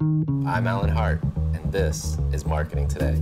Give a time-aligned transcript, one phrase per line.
[0.00, 1.22] I'm Alan Hart,
[1.52, 3.20] and this is Marketing Today.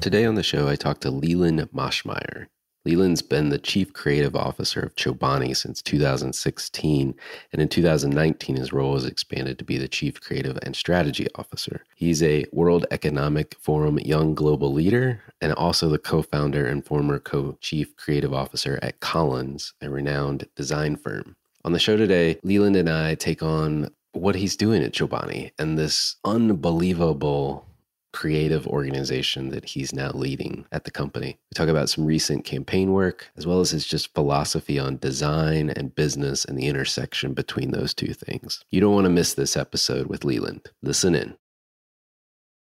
[0.00, 2.48] Today on the show, I talked to Leland Maschmeyer.
[2.84, 7.14] Leland's been the chief creative officer of Chobani since 2016,
[7.52, 11.84] and in 2019, his role was expanded to be the chief creative and strategy officer.
[11.94, 17.20] He's a World Economic Forum Young Global Leader and also the co founder and former
[17.20, 21.36] co chief creative officer at Collins, a renowned design firm.
[21.64, 25.78] On the show today, Leland and I take on what he's doing at Chobani and
[25.78, 27.66] this unbelievable
[28.12, 31.38] creative organization that he's now leading at the company.
[31.50, 35.70] We talk about some recent campaign work, as well as his just philosophy on design
[35.70, 38.64] and business and the intersection between those two things.
[38.70, 40.70] You don't want to miss this episode with Leland.
[40.82, 41.36] Listen in.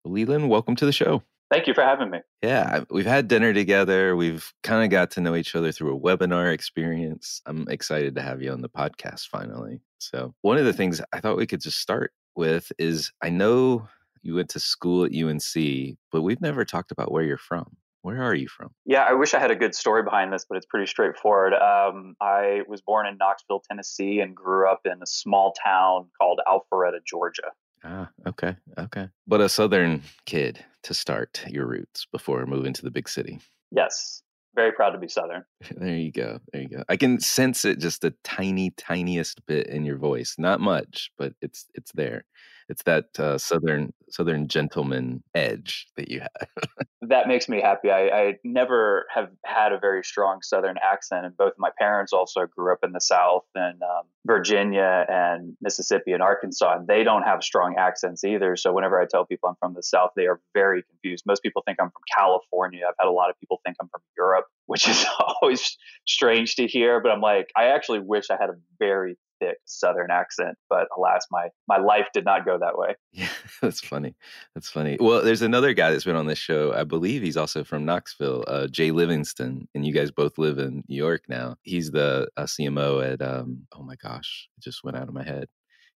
[0.05, 1.23] Leland, welcome to the show.
[1.51, 2.19] Thank you for having me.
[2.43, 4.17] Yeah, we've had dinner together.
[4.17, 7.41] We've kind of got to know each other through a webinar experience.
[7.47, 9.81] I'm excited to have you on the podcast finally.
[9.99, 13.89] So, one of the things I thought we could just start with is I know
[14.23, 17.77] you went to school at UNC, but we've never talked about where you're from.
[18.03, 18.71] Where are you from?
[18.87, 21.53] Yeah, I wish I had a good story behind this, but it's pretty straightforward.
[21.53, 26.41] Um, I was born in Knoxville, Tennessee, and grew up in a small town called
[26.47, 27.51] Alpharetta, Georgia.
[27.85, 29.09] Ah, okay, okay.
[29.27, 33.41] But a southern kid to start your roots before moving to the big city.
[33.71, 34.23] Yes,
[34.59, 35.45] very proud to be Southern.
[35.77, 36.41] There you go.
[36.53, 36.83] There you go.
[36.89, 40.35] I can sense it just the tiny, tiniest bit in your voice.
[40.37, 42.25] Not much, but it's it's there.
[42.69, 46.67] It's that uh, southern southern gentleman edge that you have.
[47.03, 47.91] that makes me happy.
[47.91, 52.47] I, I never have had a very strong Southern accent, and both my parents also
[52.47, 57.23] grew up in the South and um, Virginia and Mississippi and Arkansas, and they don't
[57.23, 58.57] have strong accents either.
[58.57, 61.25] So whenever I tell people I'm from the South, they are very confused.
[61.27, 62.85] Most people think I'm from California.
[62.87, 65.05] I've had a lot of people think I'm from Europe, which is
[65.43, 65.77] always
[66.07, 67.01] strange to hear.
[67.01, 71.27] But I'm like, I actually wish I had a very thick southern accent but alas
[71.31, 72.95] my my life did not go that way.
[73.13, 73.29] Yeah
[73.61, 74.15] that's funny.
[74.55, 74.97] That's funny.
[75.01, 78.45] Well there's another guy that's been on this show i believe he's also from knoxville
[78.47, 81.57] uh, jay livingston and you guys both live in new york now.
[81.63, 85.25] He's the uh, cmo at um, oh my gosh it just went out of my
[85.25, 85.49] head.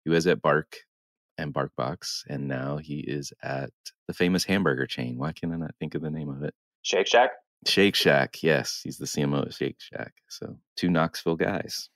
[0.04, 0.76] He was at bark
[1.38, 3.70] and barkbox and now he is at
[4.08, 5.18] the famous hamburger chain.
[5.18, 6.54] Why can't i not think of the name of it?
[6.82, 7.30] Shake shack?
[7.66, 8.80] Shake shack yes.
[8.82, 10.12] He's the cmo of shake shack.
[10.28, 11.88] So two knoxville guys.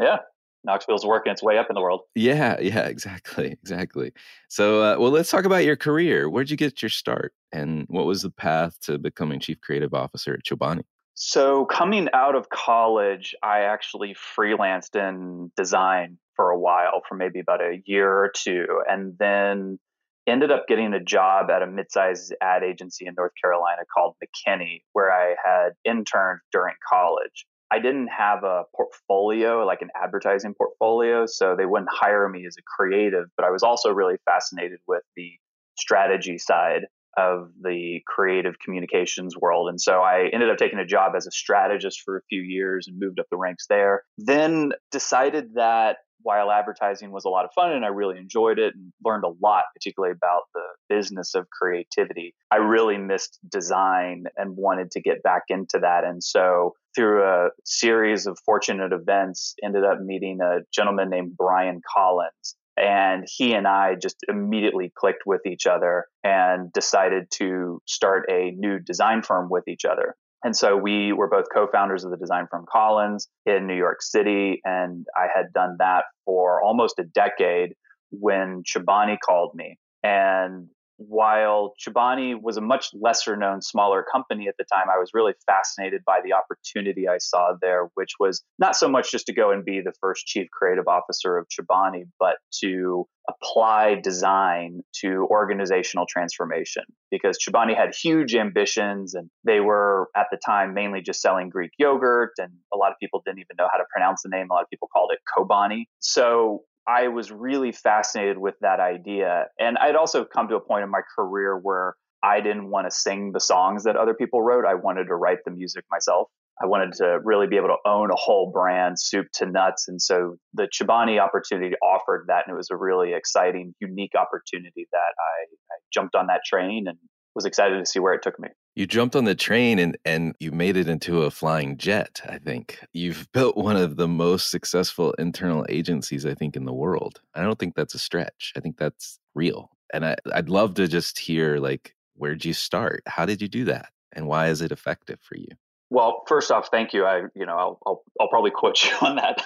[0.00, 0.18] Yeah
[0.66, 2.02] Knoxville's working its way up in the world.
[2.14, 4.12] Yeah, yeah, exactly, exactly.
[4.48, 6.28] So, uh, well, let's talk about your career.
[6.28, 10.34] Where'd you get your start, and what was the path to becoming chief creative officer
[10.34, 10.82] at Chobani?
[11.14, 17.40] So, coming out of college, I actually freelanced in design for a while, for maybe
[17.40, 19.78] about a year or two, and then
[20.26, 24.82] ended up getting a job at a mid-sized ad agency in North Carolina called McKinney,
[24.92, 27.46] where I had interned during college.
[27.70, 32.56] I didn't have a portfolio, like an advertising portfolio, so they wouldn't hire me as
[32.58, 35.32] a creative, but I was also really fascinated with the
[35.76, 36.82] strategy side
[37.16, 39.68] of the creative communications world.
[39.70, 42.86] And so I ended up taking a job as a strategist for a few years
[42.88, 44.02] and moved up the ranks there.
[44.18, 48.74] Then decided that while advertising was a lot of fun and I really enjoyed it
[48.74, 54.56] and learned a lot, particularly about the business of creativity, I really missed design and
[54.56, 56.02] wanted to get back into that.
[56.02, 61.80] And so through a series of fortunate events, ended up meeting a gentleman named Brian
[61.96, 62.56] Collins.
[62.76, 68.50] And he and I just immediately clicked with each other and decided to start a
[68.50, 70.16] new design firm with each other.
[70.44, 74.60] And so we were both co-founders of the design firm Collins in New York City,
[74.64, 77.74] and I had done that for almost a decade
[78.10, 79.78] when Chobani called me.
[80.02, 85.10] And while Chobani was a much lesser known, smaller company at the time, I was
[85.12, 89.34] really fascinated by the opportunity I saw there, which was not so much just to
[89.34, 95.26] go and be the first chief creative officer of Chobani, but to apply design to
[95.30, 96.84] organizational transformation.
[97.10, 101.72] Because Chobani had huge ambitions and they were at the time mainly just selling Greek
[101.78, 104.46] yogurt, and a lot of people didn't even know how to pronounce the name.
[104.50, 105.84] A lot of people called it Kobani.
[105.98, 109.46] So I was really fascinated with that idea.
[109.58, 112.90] And I'd also come to a point in my career where I didn't want to
[112.90, 114.64] sing the songs that other people wrote.
[114.64, 116.28] I wanted to write the music myself.
[116.62, 119.88] I wanted to really be able to own a whole brand, soup to nuts.
[119.88, 122.44] And so the Chobani opportunity offered that.
[122.46, 126.86] And it was a really exciting, unique opportunity that I, I jumped on that train
[126.88, 126.96] and
[127.34, 128.48] was excited to see where it took me.
[128.76, 132.36] You jumped on the train and, and you made it into a flying jet, I
[132.36, 132.78] think.
[132.92, 137.22] You've built one of the most successful internal agencies, I think, in the world.
[137.34, 138.52] I don't think that's a stretch.
[138.54, 139.70] I think that's real.
[139.94, 143.02] And I, I'd love to just hear, like, where'd you start?
[143.06, 143.88] How did you do that?
[144.12, 145.48] And why is it effective for you?
[145.88, 147.04] Well, first off, thank you.
[147.04, 149.42] I, you know, I'll, I'll, I'll probably quote you on that.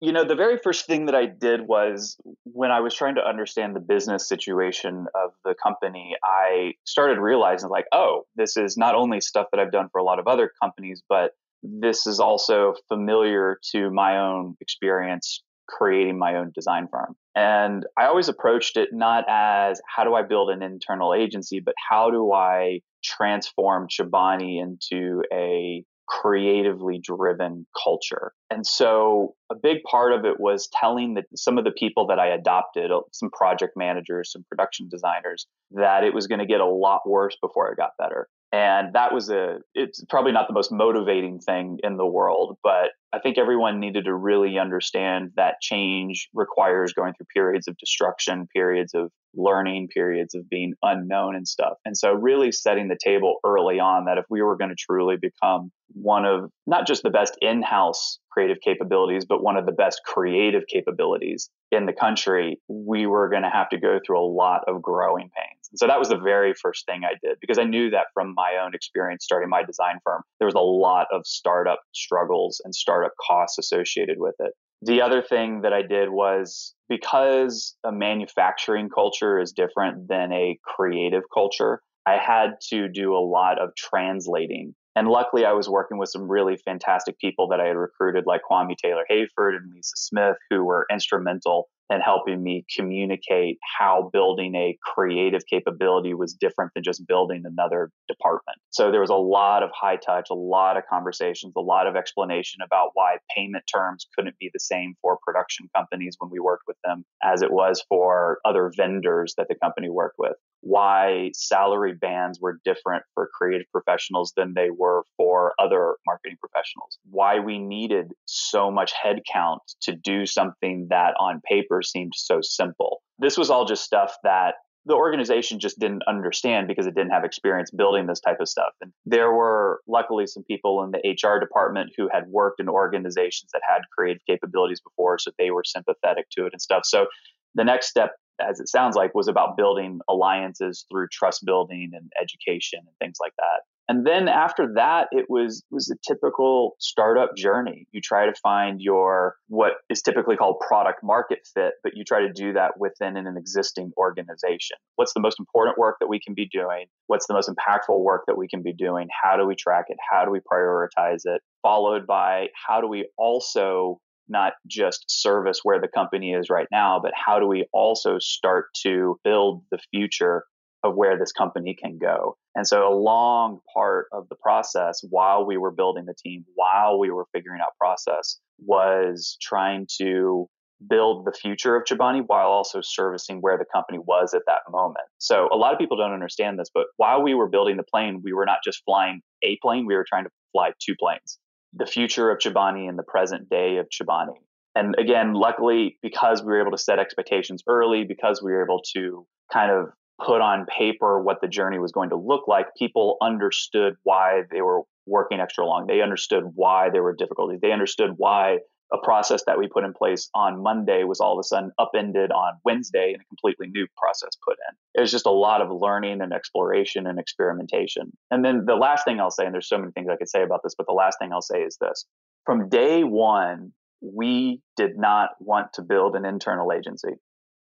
[0.00, 3.26] you know, the very first thing that I did was when I was trying to
[3.26, 8.94] understand the business situation of the company, I started realizing like, oh, this is not
[8.94, 11.32] only stuff that I've done for a lot of other companies, but
[11.62, 17.14] this is also familiar to my own experience creating my own design firm.
[17.34, 21.74] And I always approached it not as how do I build an internal agency, but
[21.90, 28.32] how do I transform Chobani into a creatively driven culture.
[28.50, 32.18] And so a big part of it was telling that some of the people that
[32.18, 36.60] I adopted, uh, some project managers, some production designers, that it was going to get
[36.60, 38.28] a lot worse before it got better.
[38.52, 42.90] And that was a, it's probably not the most motivating thing in the world, but
[43.10, 48.46] I think everyone needed to really understand that change requires going through periods of destruction,
[48.54, 51.74] periods of learning, periods of being unknown and stuff.
[51.86, 55.16] And so, really setting the table early on that if we were going to truly
[55.16, 59.72] become one of not just the best in house creative capabilities, but one of the
[59.72, 64.24] best creative capabilities in the country, we were going to have to go through a
[64.26, 65.61] lot of growing pains.
[65.72, 68.34] And so that was the very first thing I did because I knew that from
[68.34, 72.74] my own experience starting my design firm, there was a lot of startup struggles and
[72.74, 74.52] startup costs associated with it.
[74.82, 80.58] The other thing that I did was because a manufacturing culture is different than a
[80.62, 85.96] creative culture, I had to do a lot of translating and luckily, I was working
[85.96, 89.96] with some really fantastic people that I had recruited, like Kwame Taylor Hayford and Lisa
[89.96, 96.72] Smith, who were instrumental in helping me communicate how building a creative capability was different
[96.74, 98.58] than just building another department.
[98.70, 101.96] So there was a lot of high touch, a lot of conversations, a lot of
[101.96, 106.64] explanation about why payment terms couldn't be the same for production companies when we worked
[106.66, 111.92] with them as it was for other vendors that the company worked with why salary
[111.92, 117.58] bands were different for creative professionals than they were for other marketing professionals, why we
[117.58, 123.02] needed so much headcount to do something that on paper seemed so simple.
[123.18, 124.54] This was all just stuff that
[124.86, 128.72] the organization just didn't understand because it didn't have experience building this type of stuff.
[128.80, 133.50] And there were luckily some people in the HR department who had worked in organizations
[133.52, 136.82] that had creative capabilities before, so they were sympathetic to it and stuff.
[136.84, 137.06] So
[137.54, 138.12] the next step
[138.48, 143.18] as it sounds like, was about building alliances through trust building and education and things
[143.20, 143.62] like that.
[143.88, 147.86] And then after that, it was was a typical startup journey.
[147.92, 152.20] You try to find your what is typically called product market fit, but you try
[152.20, 154.76] to do that within an existing organization.
[154.96, 156.86] What's the most important work that we can be doing?
[157.08, 159.08] What's the most impactful work that we can be doing?
[159.22, 159.98] How do we track it?
[160.10, 161.42] How do we prioritize it?
[161.62, 167.00] Followed by how do we also not just service where the company is right now,
[167.02, 170.44] but how do we also start to build the future
[170.84, 172.36] of where this company can go?
[172.54, 176.98] And so, a long part of the process while we were building the team, while
[176.98, 180.48] we were figuring out process, was trying to
[180.88, 185.06] build the future of Chobani while also servicing where the company was at that moment.
[185.18, 188.20] So, a lot of people don't understand this, but while we were building the plane,
[188.22, 191.38] we were not just flying a plane, we were trying to fly two planes
[191.74, 194.34] the future of Chobani and the present day of Chobani.
[194.74, 198.80] And again, luckily, because we were able to set expectations early, because we were able
[198.94, 199.88] to kind of
[200.24, 204.62] put on paper what the journey was going to look like, people understood why they
[204.62, 205.86] were working extra long.
[205.86, 207.60] They understood why there were difficulties.
[207.60, 208.58] They understood why
[208.92, 212.30] a process that we put in place on Monday was all of a sudden upended
[212.30, 214.76] on Wednesday and a completely new process put in.
[214.94, 218.12] It was just a lot of learning and exploration and experimentation.
[218.30, 220.42] And then the last thing I'll say, and there's so many things I could say
[220.42, 222.04] about this, but the last thing I'll say is this.
[222.44, 223.72] From day one,
[224.02, 227.14] we did not want to build an internal agency.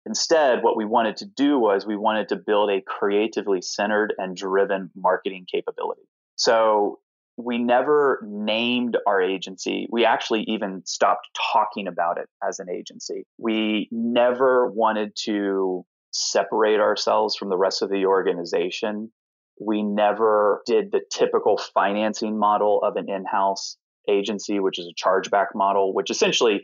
[0.06, 4.36] Instead, what we wanted to do was we wanted to build a creatively centered and
[4.36, 6.02] driven marketing capability.
[6.36, 7.00] So
[7.44, 9.88] we never named our agency.
[9.92, 13.26] We actually even stopped talking about it as an agency.
[13.38, 19.12] We never wanted to separate ourselves from the rest of the organization.
[19.60, 23.78] We never did the typical financing model of an in house
[24.10, 26.62] agency, which is a chargeback model, which essentially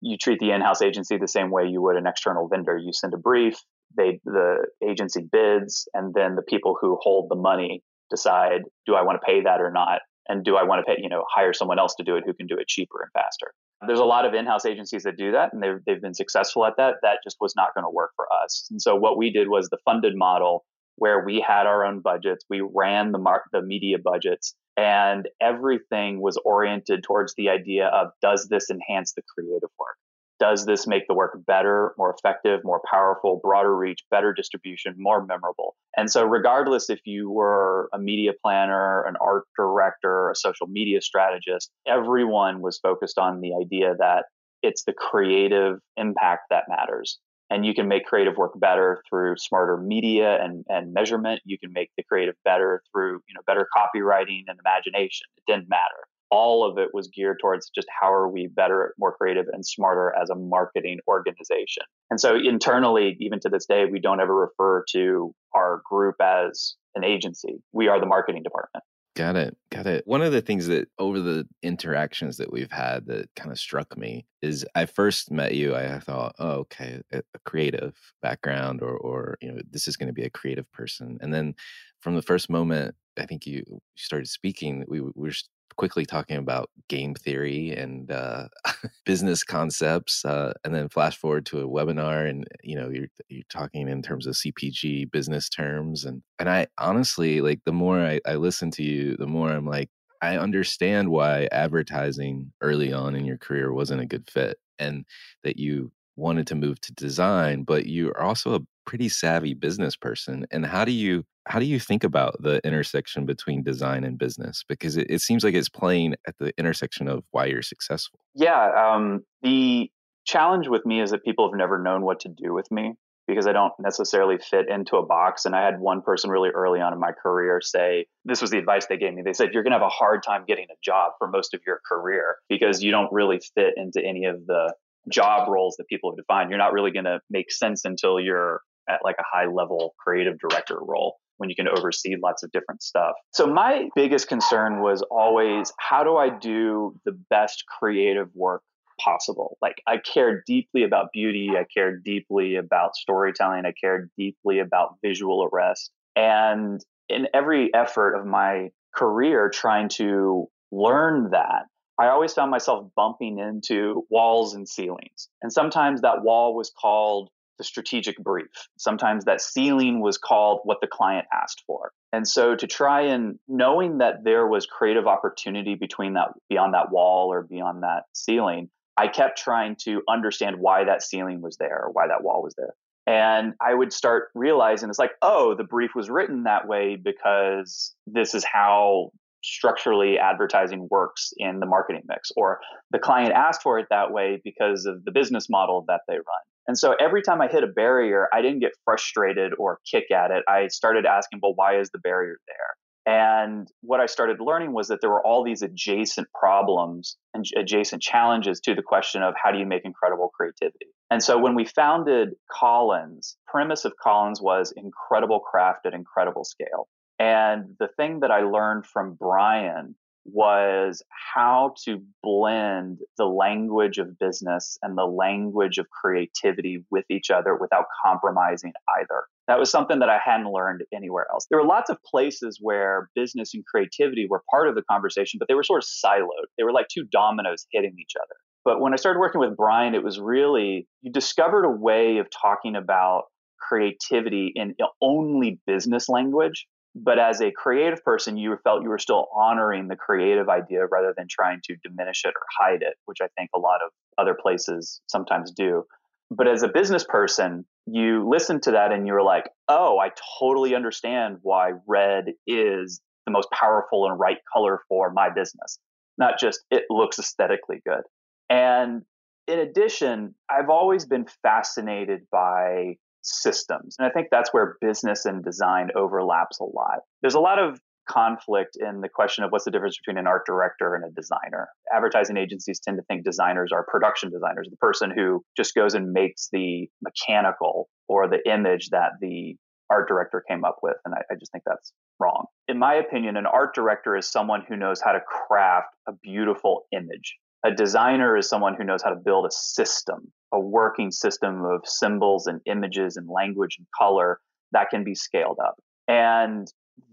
[0.00, 2.76] you treat the in house agency the same way you would an external vendor.
[2.76, 3.58] You send a brief,
[3.96, 9.02] they, the agency bids, and then the people who hold the money decide do I
[9.02, 10.00] want to pay that or not?
[10.28, 12.34] And do I want to pay, you know, hire someone else to do it who
[12.34, 13.52] can do it cheaper and faster?
[13.86, 16.74] There's a lot of in-house agencies that do that and they've, they've been successful at
[16.78, 16.94] that.
[17.02, 18.66] That just was not going to work for us.
[18.70, 20.64] And so what we did was the funded model
[20.96, 22.44] where we had our own budgets.
[22.48, 28.08] We ran the mark, the media budgets and everything was oriented towards the idea of
[28.20, 29.96] does this enhance the creative work?
[30.38, 35.24] Does this make the work better, more effective, more powerful, broader reach, better distribution, more
[35.24, 35.76] memorable?
[35.96, 41.00] And so, regardless if you were a media planner, an art director, a social media
[41.00, 44.24] strategist, everyone was focused on the idea that
[44.62, 47.18] it's the creative impact that matters.
[47.48, 51.40] And you can make creative work better through smarter media and, and measurement.
[51.44, 55.26] You can make the creative better through, you know, better copywriting and imagination.
[55.36, 59.14] It didn't matter all of it was geared towards just how are we better, more
[59.14, 61.84] creative, and smarter as a marketing organization.
[62.10, 66.74] And so internally, even to this day, we don't ever refer to our group as
[66.94, 67.62] an agency.
[67.72, 68.84] We are the marketing department.
[69.16, 69.56] Got it.
[69.70, 70.06] Got it.
[70.06, 73.96] One of the things that over the interactions that we've had that kind of struck
[73.96, 79.38] me is I first met you, I thought, oh, okay, a, creative background or, or,
[79.40, 81.16] you know, this is going to be a creative person.
[81.22, 81.54] And then
[82.00, 83.64] from the first moment, I think you
[83.96, 85.32] started speaking, we, we were
[85.76, 88.48] quickly talking about game theory and uh,
[89.04, 93.44] business concepts, uh, and then flash forward to a webinar, and you know you're you're
[93.48, 98.20] talking in terms of CPG business terms, and and I honestly like the more I,
[98.26, 99.90] I listen to you, the more I'm like
[100.22, 105.04] I understand why advertising early on in your career wasn't a good fit, and
[105.44, 110.46] that you wanted to move to design, but you're also a pretty savvy business person.
[110.50, 114.64] And how do you how do you think about the intersection between design and business?
[114.68, 118.18] Because it, it seems like it's playing at the intersection of why you're successful.
[118.34, 118.94] Yeah.
[118.94, 119.90] Um, the
[120.26, 122.94] challenge with me is that people have never known what to do with me
[123.28, 125.44] because I don't necessarily fit into a box.
[125.44, 128.58] And I had one person really early on in my career say, this was the
[128.58, 129.22] advice they gave me.
[129.22, 131.60] They said, you're going to have a hard time getting a job for most of
[131.66, 134.74] your career because you don't really fit into any of the
[135.10, 136.50] job roles that people have defined.
[136.50, 140.38] You're not really going to make sense until you're at like a high level creative
[140.38, 143.12] director role when you can oversee lots of different stuff.
[143.32, 148.62] So my biggest concern was always how do I do the best creative work
[149.00, 149.58] possible?
[149.60, 154.96] Like I cared deeply about beauty, I cared deeply about storytelling, I cared deeply about
[155.02, 155.90] visual arrest.
[156.14, 161.66] And in every effort of my career trying to learn that,
[161.98, 165.28] I always found myself bumping into walls and ceilings.
[165.40, 168.46] And sometimes that wall was called the strategic brief.
[168.78, 171.92] Sometimes that ceiling was called what the client asked for.
[172.12, 176.90] And so to try and knowing that there was creative opportunity between that beyond that
[176.90, 181.84] wall or beyond that ceiling, I kept trying to understand why that ceiling was there,
[181.84, 182.74] or why that wall was there.
[183.06, 187.94] And I would start realizing it's like, oh, the brief was written that way because
[188.06, 189.10] this is how
[189.46, 192.58] structurally advertising works in the marketing mix, or
[192.90, 196.44] the client asked for it that way because of the business model that they run.
[196.66, 200.32] And so every time I hit a barrier, I didn't get frustrated or kick at
[200.32, 200.42] it.
[200.48, 202.76] I started asking, well, why is the barrier there?
[203.08, 208.02] And what I started learning was that there were all these adjacent problems and adjacent
[208.02, 210.86] challenges to the question of how do you make incredible creativity.
[211.08, 216.88] And so when we founded Collins, premise of Collins was incredible craft at incredible scale.
[217.18, 219.94] And the thing that I learned from Brian
[220.32, 227.30] was how to blend the language of business and the language of creativity with each
[227.30, 229.24] other without compromising either.
[229.46, 231.46] That was something that I hadn't learned anywhere else.
[231.48, 235.46] There were lots of places where business and creativity were part of the conversation, but
[235.48, 236.46] they were sort of siloed.
[236.58, 238.34] They were like two dominoes hitting each other.
[238.64, 242.26] But when I started working with Brian, it was really, you discovered a way of
[242.30, 243.26] talking about
[243.60, 246.66] creativity in uh, only business language
[246.96, 251.12] but as a creative person you felt you were still honoring the creative idea rather
[251.16, 254.34] than trying to diminish it or hide it which i think a lot of other
[254.40, 255.84] places sometimes do.
[256.30, 260.10] But as a business person you listen to that and you're like oh i
[260.40, 265.78] totally understand why red is the most powerful and right color for my business
[266.18, 268.02] not just it looks aesthetically good.
[268.48, 269.02] And
[269.46, 273.96] in addition i've always been fascinated by systems.
[273.98, 277.00] And I think that's where business and design overlaps a lot.
[277.20, 277.78] There's a lot of
[278.08, 281.68] conflict in the question of what's the difference between an art director and a designer.
[281.92, 286.12] Advertising agencies tend to think designers are production designers, the person who just goes and
[286.12, 289.56] makes the mechanical or the image that the
[289.90, 290.96] art director came up with.
[291.04, 292.46] And I, I, just think that's wrong.
[292.68, 296.86] In my opinion, an art director is someone who knows how to craft a beautiful
[296.92, 297.36] image.
[297.64, 301.80] A designer is someone who knows how to build a system a working system of
[301.84, 304.40] symbols and images and language and color
[304.72, 305.76] that can be scaled up.
[306.08, 306.66] And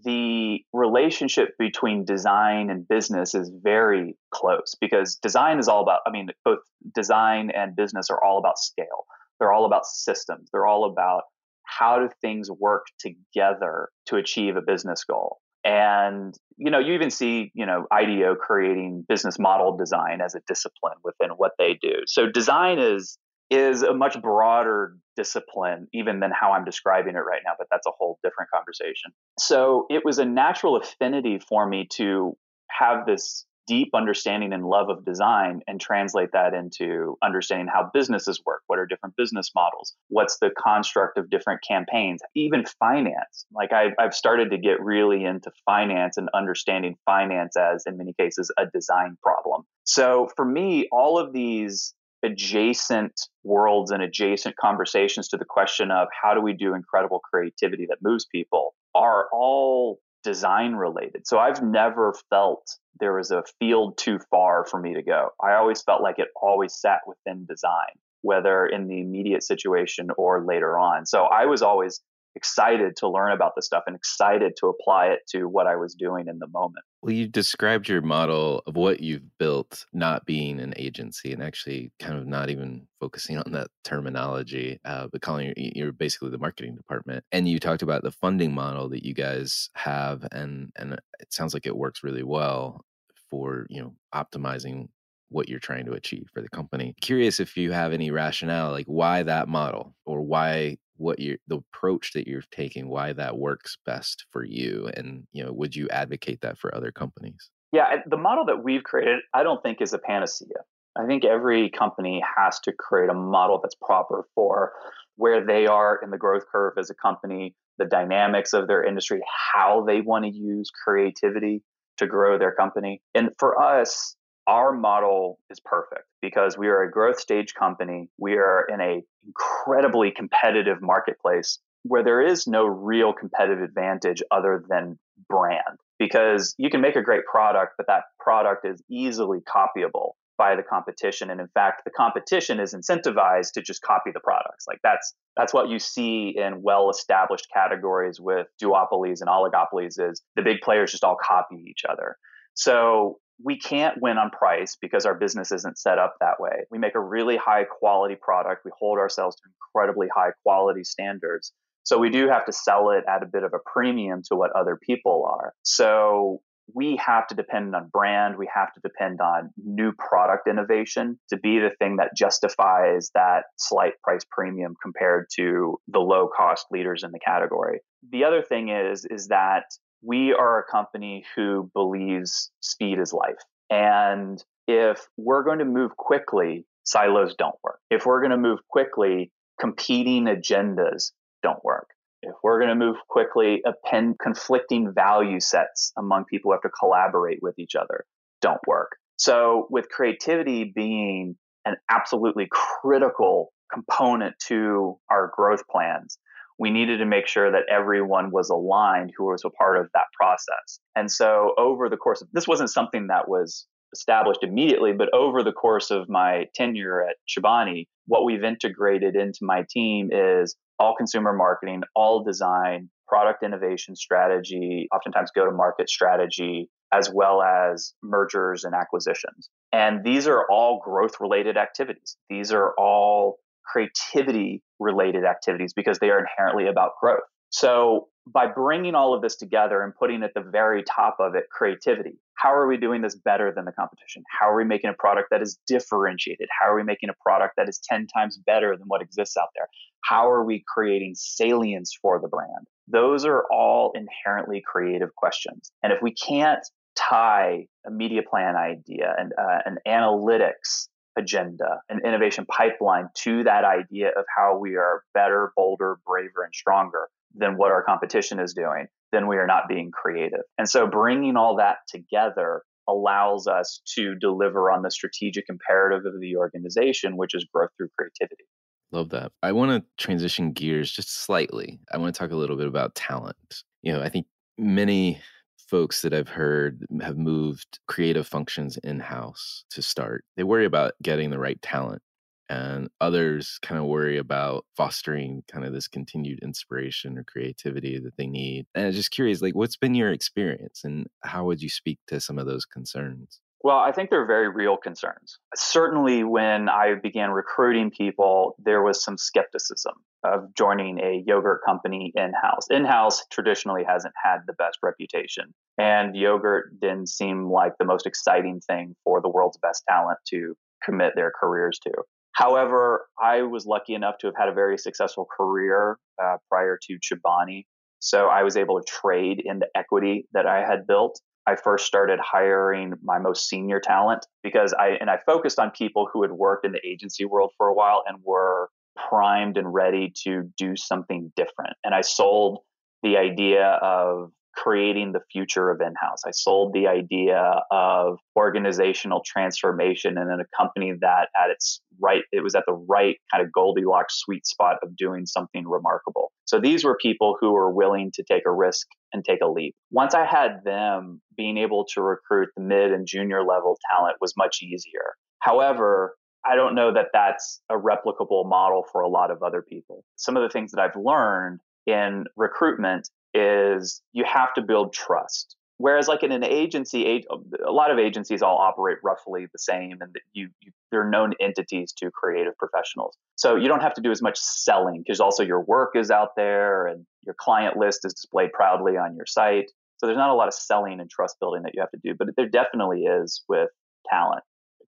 [0.04, 6.10] the relationship between design and business is very close because design is all about, I
[6.10, 6.60] mean, both
[6.94, 9.04] design and business are all about scale.
[9.38, 10.48] They're all about systems.
[10.52, 11.24] They're all about
[11.64, 15.38] how do things work together to achieve a business goal.
[15.64, 20.40] And you know, you even see, you know, IDEO creating business model design as a
[20.46, 22.02] discipline within what they do.
[22.06, 23.18] So design is
[23.50, 27.86] is a much broader discipline even than how I'm describing it right now, but that's
[27.86, 29.12] a whole different conversation.
[29.38, 32.36] So it was a natural affinity for me to
[32.70, 38.42] have this deep understanding and love of design and translate that into understanding how businesses
[38.44, 38.60] work.
[38.66, 39.94] What are different business models?
[40.08, 42.20] What's the construct of different campaigns?
[42.34, 43.46] Even finance.
[43.54, 48.12] Like I've, I've started to get really into finance and understanding finance as, in many
[48.12, 49.62] cases, a design problem.
[49.84, 56.08] So for me, all of these adjacent worlds and adjacent conversations to the question of
[56.22, 61.26] how do we do incredible creativity that moves people are all design related.
[61.26, 62.66] So I've never felt
[62.98, 65.30] there was a field too far for me to go.
[65.42, 70.44] I always felt like it always sat within design, whether in the immediate situation or
[70.44, 71.04] later on.
[71.04, 72.00] So I was always
[72.36, 75.94] excited to learn about this stuff and excited to apply it to what I was
[75.94, 76.84] doing in the moment.
[77.02, 81.92] Well, you described your model of what you've built not being an agency and actually
[81.98, 86.38] kind of not even focusing on that terminology, uh, but calling you, you're basically the
[86.38, 87.24] marketing department.
[87.30, 91.54] And you talked about the funding model that you guys have, and and it sounds
[91.54, 92.84] like it works really well
[93.30, 94.88] for you know optimizing
[95.28, 96.94] what you're trying to achieve for the company.
[97.00, 101.56] Curious if you have any rationale, like why that model or why what you the
[101.56, 105.88] approach that you're taking why that works best for you and you know would you
[105.88, 107.50] advocate that for other companies?
[107.72, 110.62] Yeah the model that we've created i don't think is a panacea.
[110.96, 114.72] I think every company has to create a model that's proper for
[115.16, 119.20] where they are in the growth curve as a company the dynamics of their industry
[119.54, 121.62] how they want to use creativity
[121.96, 123.00] to grow their company.
[123.14, 128.08] And for us our model is perfect because we are a growth stage company.
[128.18, 134.64] We are in a incredibly competitive marketplace where there is no real competitive advantage other
[134.68, 140.12] than brand because you can make a great product, but that product is easily copyable
[140.36, 141.30] by the competition.
[141.30, 144.64] And in fact, the competition is incentivized to just copy the products.
[144.66, 150.42] Like that's that's what you see in well-established categories with duopolies and oligopolies is the
[150.42, 152.16] big players just all copy each other.
[152.54, 156.64] So we can't win on price because our business isn't set up that way.
[156.70, 158.62] We make a really high quality product.
[158.64, 161.52] We hold ourselves to incredibly high quality standards.
[161.82, 164.50] So we do have to sell it at a bit of a premium to what
[164.56, 165.52] other people are.
[165.62, 166.40] So
[166.72, 171.36] we have to depend on brand, we have to depend on new product innovation to
[171.36, 177.02] be the thing that justifies that slight price premium compared to the low cost leaders
[177.04, 177.80] in the category.
[178.10, 179.64] The other thing is is that
[180.04, 183.42] we are a company who believes speed is life.
[183.70, 187.80] And if we're going to move quickly, silos don't work.
[187.90, 191.12] If we're going to move quickly, competing agendas
[191.42, 191.88] don't work.
[192.22, 196.70] If we're going to move quickly, append conflicting value sets among people who have to
[196.70, 198.04] collaborate with each other
[198.40, 198.92] don't work.
[199.16, 206.18] So, with creativity being an absolutely critical component to our growth plans,
[206.58, 210.06] we needed to make sure that everyone was aligned who was a part of that
[210.18, 210.78] process.
[210.94, 215.42] And so, over the course of this, wasn't something that was established immediately, but over
[215.42, 220.94] the course of my tenure at Chobani, what we've integrated into my team is all
[220.96, 227.92] consumer marketing, all design, product innovation strategy, oftentimes go to market strategy, as well as
[228.02, 229.48] mergers and acquisitions.
[229.72, 232.16] And these are all growth related activities.
[232.28, 237.22] These are all creativity related activities because they are inherently about growth.
[237.50, 241.44] So by bringing all of this together and putting at the very top of it
[241.50, 244.24] creativity, how are we doing this better than the competition?
[244.28, 246.48] How are we making a product that is differentiated?
[246.60, 249.48] How are we making a product that is 10 times better than what exists out
[249.54, 249.68] there?
[250.02, 252.66] How are we creating salience for the brand?
[252.88, 255.70] Those are all inherently creative questions.
[255.82, 262.00] And if we can't tie a media plan idea and uh, an analytics agenda, an
[262.04, 267.56] innovation pipeline to that idea of how we are better, bolder, braver, and stronger, than
[267.56, 270.42] what our competition is doing, then we are not being creative.
[270.58, 276.20] And so bringing all that together allows us to deliver on the strategic imperative of
[276.20, 278.44] the organization, which is growth through creativity.
[278.92, 279.32] Love that.
[279.42, 281.80] I want to transition gears just slightly.
[281.92, 283.62] I want to talk a little bit about talent.
[283.82, 285.20] You know, I think many
[285.68, 290.24] folks that I've heard have moved creative functions in house to start.
[290.36, 292.02] They worry about getting the right talent
[292.48, 298.16] and others kind of worry about fostering kind of this continued inspiration or creativity that
[298.16, 298.66] they need.
[298.74, 302.20] And I'm just curious, like, what's been your experience and how would you speak to
[302.20, 303.40] some of those concerns?
[303.62, 305.38] Well, I think they're very real concerns.
[305.54, 312.12] Certainly, when I began recruiting people, there was some skepticism of joining a yogurt company
[312.14, 312.66] in house.
[312.70, 318.06] In house traditionally hasn't had the best reputation, and yogurt didn't seem like the most
[318.06, 321.92] exciting thing for the world's best talent to commit their careers to.
[322.32, 326.98] However, I was lucky enough to have had a very successful career uh, prior to
[326.98, 327.64] Chobani.
[328.00, 331.20] So I was able to trade in the equity that I had built.
[331.46, 336.08] I first started hiring my most senior talent because I and I focused on people
[336.12, 340.12] who had worked in the agency world for a while and were primed and ready
[340.24, 341.76] to do something different.
[341.84, 342.60] And I sold
[343.02, 346.22] the idea of creating the future of in-house.
[346.26, 352.22] I sold the idea of organizational transformation and in a company that at its right,
[352.32, 356.30] it was at the right kind of Goldilocks sweet spot of doing something remarkable.
[356.44, 359.74] So these were people who were willing to take a risk and take a leap.
[359.90, 364.34] Once I had them, being able to recruit the mid and junior level talent was
[364.36, 365.14] much easier.
[365.40, 370.04] However, I don't know that that's a replicable model for a lot of other people.
[370.16, 375.56] Some of the things that I've learned in recruitment is you have to build trust.
[375.78, 377.24] Whereas, like in an agency,
[377.66, 381.92] a lot of agencies all operate roughly the same, and you, you they're known entities
[381.98, 383.16] to creative professionals.
[383.34, 386.36] So you don't have to do as much selling because also your work is out
[386.36, 389.72] there and your client list is displayed proudly on your site.
[389.96, 392.14] So there's not a lot of selling and trust building that you have to do,
[392.16, 393.70] but there definitely is with
[394.08, 394.44] talent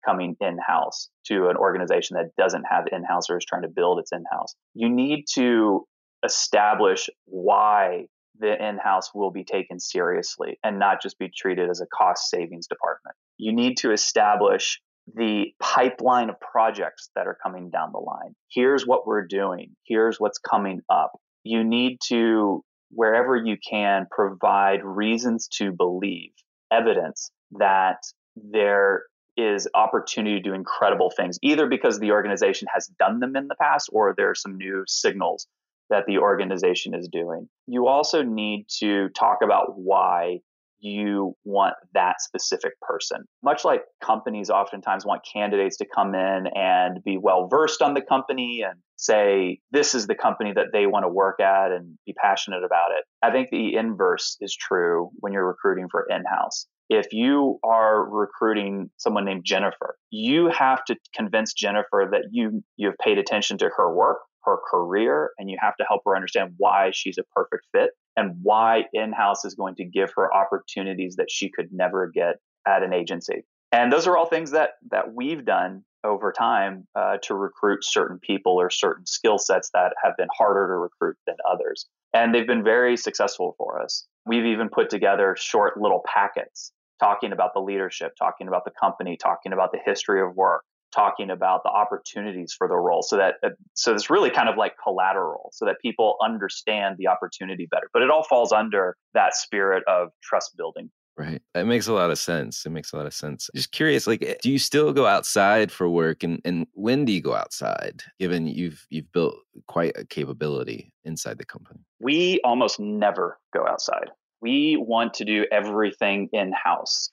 [0.07, 3.69] coming in house to an organization that doesn't have in house or is trying to
[3.69, 4.55] build its in house.
[4.75, 5.85] You need to
[6.25, 8.07] establish why
[8.39, 12.67] the in-house will be taken seriously and not just be treated as a cost savings
[12.67, 13.17] department.
[13.39, 14.81] You need to establish
[15.15, 18.35] the pipeline of projects that are coming down the line.
[18.51, 19.71] Here's what we're doing.
[19.85, 21.13] Here's what's coming up.
[21.45, 26.33] You need to, wherever you can, provide reasons to believe,
[26.73, 27.99] evidence that
[28.35, 29.05] there
[29.37, 33.55] is opportunity to do incredible things, either because the organization has done them in the
[33.57, 35.47] past or there are some new signals
[35.91, 37.49] that the organization is doing.
[37.67, 40.41] You also need to talk about why
[40.79, 43.25] you want that specific person.
[43.43, 48.03] Much like companies oftentimes want candidates to come in and be well versed on the
[48.03, 52.13] company and say, this is the company that they want to work at and be
[52.13, 53.05] passionate about it.
[53.23, 56.67] I think the inverse is true when you're recruiting for in house.
[56.89, 62.89] If you are recruiting someone named Jennifer, you have to convince Jennifer that you you
[62.89, 66.55] have paid attention to her work, her career and you have to help her understand
[66.57, 71.31] why she's a perfect fit and why in-house is going to give her opportunities that
[71.31, 73.45] she could never get at an agency.
[73.73, 78.21] And those are all things that that we've done over time uh, to recruit certain
[78.21, 81.87] people or certain skill sets that have been harder to recruit than others.
[82.15, 87.33] And they've been very successful for us we've even put together short little packets talking
[87.33, 90.63] about the leadership talking about the company talking about the history of work
[90.95, 94.57] talking about the opportunities for the role so that uh, so it's really kind of
[94.57, 97.89] like collateral so that people understand the opportunity better.
[97.93, 101.41] But it all falls under that spirit of trust building Right.
[101.55, 102.67] It makes a lot of sense.
[102.67, 103.49] It makes a lot of sense.
[103.55, 107.13] Just curious, like, eh, do you still go outside for work, and and when do
[107.13, 108.03] you go outside?
[108.19, 111.81] Given you've you've built quite a capability inside the company.
[112.01, 114.11] We almost never go outside.
[114.43, 117.11] We want to do everything in house.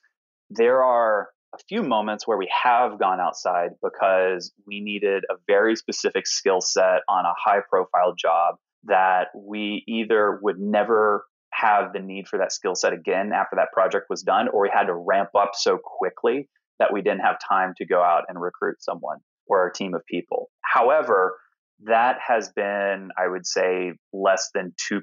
[0.50, 5.78] There are a few moments where we have gone outside because we needed a very
[5.78, 12.00] specific skill set on a high profile job that we either would never have the
[12.00, 14.96] need for that skill set again after that project was done, or we had to
[14.96, 19.20] ramp up so quickly that we didn't have time to go out and recruit someone
[19.48, 20.50] or a team of people.
[20.62, 21.38] However,
[21.86, 25.02] that has been, I would say, less than 2%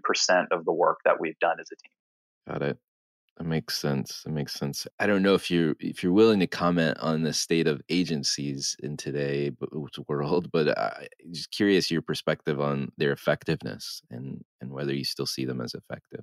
[0.51, 2.53] of the work that we've done as a team.
[2.53, 2.79] Got it.
[3.37, 4.23] That makes sense.
[4.25, 4.87] That makes sense.
[4.99, 8.77] I don't know if you if you're willing to comment on the state of agencies
[8.83, 9.53] in today's
[10.09, 15.25] world, but I'm just curious your perspective on their effectiveness and and whether you still
[15.25, 16.23] see them as effective.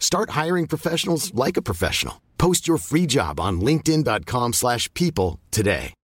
[0.00, 2.20] Start hiring professionals like a professional.
[2.36, 5.94] Post your free job on linkedin.com slash people today.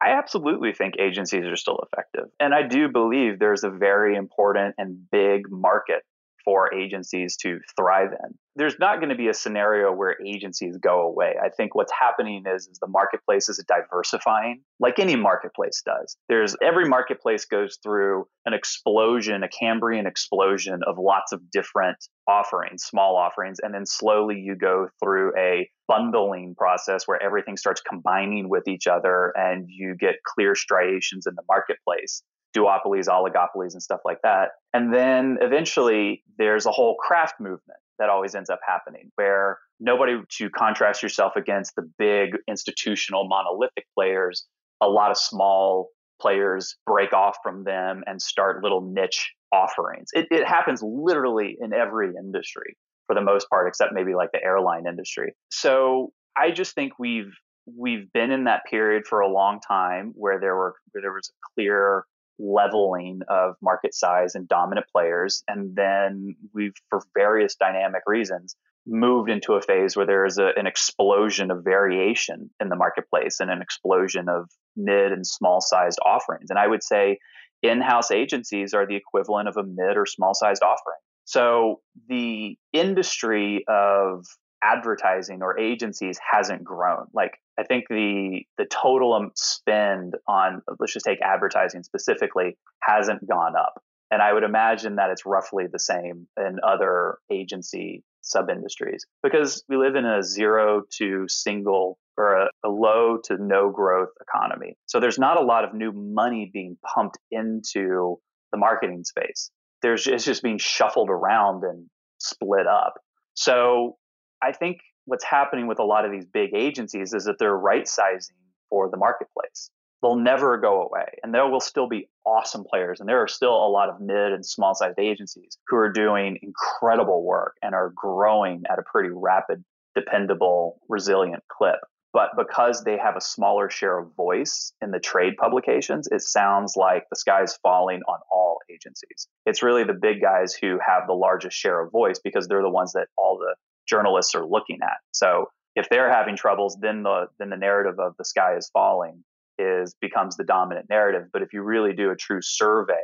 [0.00, 2.30] I absolutely think agencies are still effective.
[2.38, 6.02] And I do believe there's a very important and big market
[6.44, 8.38] for agencies to thrive in.
[8.58, 11.36] There's not going to be a scenario where agencies go away.
[11.40, 16.16] I think what's happening is, is the marketplace is diversifying like any marketplace does.
[16.28, 22.82] There's every marketplace goes through an explosion, a Cambrian explosion of lots of different offerings,
[22.82, 28.48] small offerings, and then slowly you go through a bundling process where everything starts combining
[28.48, 32.24] with each other and you get clear striations in the marketplace
[32.56, 34.50] duopolies, oligopolies, and stuff like that.
[34.72, 40.20] And then eventually there's a whole craft movement that always ends up happening where nobody
[40.28, 44.46] to contrast yourself against the big institutional monolithic players,
[44.80, 45.88] a lot of small
[46.20, 50.08] players break off from them and start little niche offerings.
[50.12, 54.42] It, it happens literally in every industry for the most part, except maybe like the
[54.42, 55.34] airline industry.
[55.50, 57.32] So I just think we've
[57.76, 61.30] we've been in that period for a long time where there were where there was
[61.30, 62.04] a clear
[62.38, 65.42] leveling of market size and dominant players.
[65.48, 70.50] And then we've, for various dynamic reasons, moved into a phase where there is a,
[70.56, 75.98] an explosion of variation in the marketplace and an explosion of mid and small sized
[76.04, 76.50] offerings.
[76.50, 77.18] And I would say
[77.62, 80.98] in house agencies are the equivalent of a mid or small sized offering.
[81.24, 84.24] So the industry of
[84.62, 87.06] advertising or agencies hasn't grown.
[87.12, 93.26] Like I think the the total um, spend on let's just take advertising specifically hasn't
[93.28, 93.82] gone up.
[94.10, 99.62] And I would imagine that it's roughly the same in other agency sub industries because
[99.68, 104.76] we live in a zero to single or a, a, low to no growth economy.
[104.86, 108.18] So there's not a lot of new money being pumped into
[108.50, 109.50] the marketing space.
[109.82, 111.86] There's it's just being shuffled around and
[112.18, 112.94] split up.
[113.34, 113.97] So
[114.42, 117.88] I think what's happening with a lot of these big agencies is that they're right
[117.88, 118.36] sizing
[118.70, 119.70] for the marketplace.
[120.00, 123.00] They'll never go away and there will still be awesome players.
[123.00, 126.38] And there are still a lot of mid and small sized agencies who are doing
[126.42, 129.64] incredible work and are growing at a pretty rapid,
[129.96, 131.80] dependable, resilient clip.
[132.12, 136.74] But because they have a smaller share of voice in the trade publications, it sounds
[136.76, 139.28] like the sky is falling on all agencies.
[139.44, 142.70] It's really the big guys who have the largest share of voice because they're the
[142.70, 143.54] ones that all the
[143.88, 144.98] journalists are looking at.
[145.12, 149.24] So if they're having troubles, then the then the narrative of the sky is falling
[149.58, 151.28] is becomes the dominant narrative.
[151.32, 152.94] But if you really do a true survey,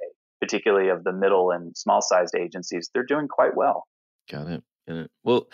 [0.41, 3.85] particularly of the middle and small sized agencies, they're doing quite well.
[4.31, 4.65] Got it.
[4.87, 5.11] Got it.
[5.23, 5.49] Well,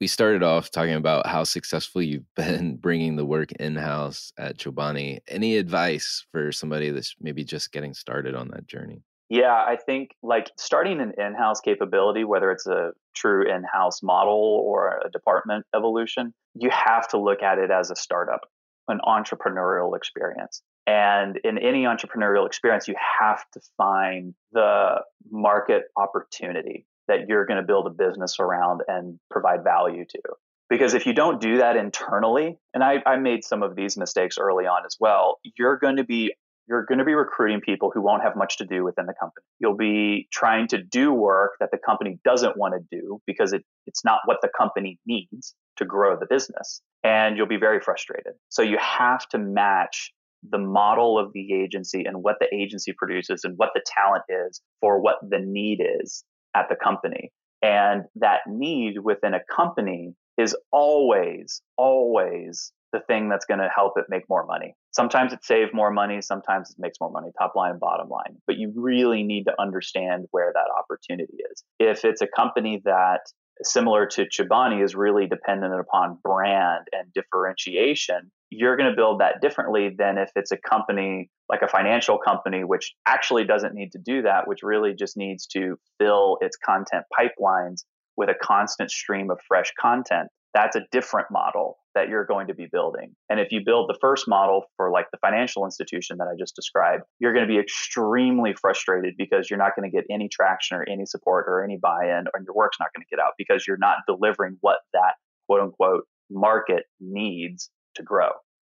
[0.00, 4.58] we started off talking about how successful you've been bringing the work in house at
[4.58, 5.20] Chobani.
[5.28, 9.02] Any advice for somebody that's maybe just getting started on that journey?
[9.30, 14.02] Yeah, I think like starting an in house capability, whether it's a true in house
[14.02, 18.42] model or a department evolution, you have to look at it as a startup,
[18.88, 20.62] an entrepreneurial experience.
[20.86, 27.60] And in any entrepreneurial experience, you have to find the market opportunity that you're going
[27.60, 30.20] to build a business around and provide value to.
[30.68, 34.38] Because if you don't do that internally, and I, I made some of these mistakes
[34.38, 36.34] early on as well, you're going to be
[36.66, 39.44] you're going to be recruiting people who won't have much to do within the company.
[39.58, 43.64] You'll be trying to do work that the company doesn't want to do because it,
[43.86, 46.80] it's not what the company needs to grow the business.
[47.02, 48.32] And you'll be very frustrated.
[48.48, 50.12] So you have to match
[50.50, 54.60] the model of the agency and what the agency produces and what the talent is
[54.80, 56.24] for what the need is
[56.54, 57.30] at the company.
[57.62, 63.94] And that need within a company is always, always the thing that's going to help
[63.96, 64.74] it make more money.
[64.94, 68.36] Sometimes it saves more money, sometimes it makes more money, top line and bottom line.
[68.46, 71.64] But you really need to understand where that opportunity is.
[71.80, 73.20] If it's a company that
[73.62, 79.40] similar to Chobani is really dependent upon brand and differentiation, you're going to build that
[79.40, 83.98] differently than if it's a company like a financial company, which actually doesn't need to
[83.98, 87.82] do that, which really just needs to fill its content pipelines
[88.16, 92.54] with a constant stream of fresh content that's a different model that you're going to
[92.54, 93.14] be building.
[93.30, 96.56] And if you build the first model for like the financial institution that I just
[96.56, 100.76] described, you're going to be extremely frustrated because you're not going to get any traction
[100.76, 103.32] or any support or any buy in, or your work's not going to get out
[103.38, 105.14] because you're not delivering what that
[105.46, 108.30] quote unquote market needs to grow.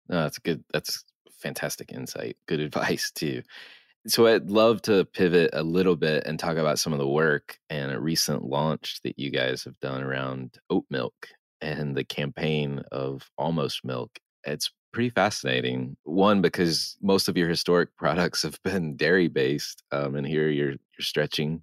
[0.09, 0.63] No, that's good.
[0.71, 1.03] That's
[1.41, 2.37] fantastic insight.
[2.47, 3.41] Good advice, too.
[4.07, 7.57] So I'd love to pivot a little bit and talk about some of the work
[7.71, 11.13] and a recent launch that you guys have done around oat milk
[11.61, 14.19] and the campaign of Almost Milk.
[14.43, 15.97] It's pretty fascinating.
[16.03, 20.71] One, because most of your historic products have been dairy based, um, and here you're
[20.71, 21.61] you're stretching,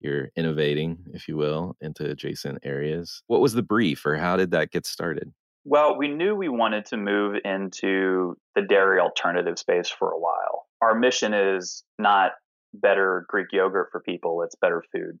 [0.00, 3.22] you're innovating, if you will, into adjacent areas.
[3.26, 5.32] What was the brief, or how did that get started?
[5.64, 10.66] Well, we knew we wanted to move into the dairy alternative space for a while.
[10.82, 12.32] Our mission is not
[12.74, 15.18] better Greek yogurt for people, it's better food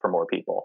[0.00, 0.64] for more people.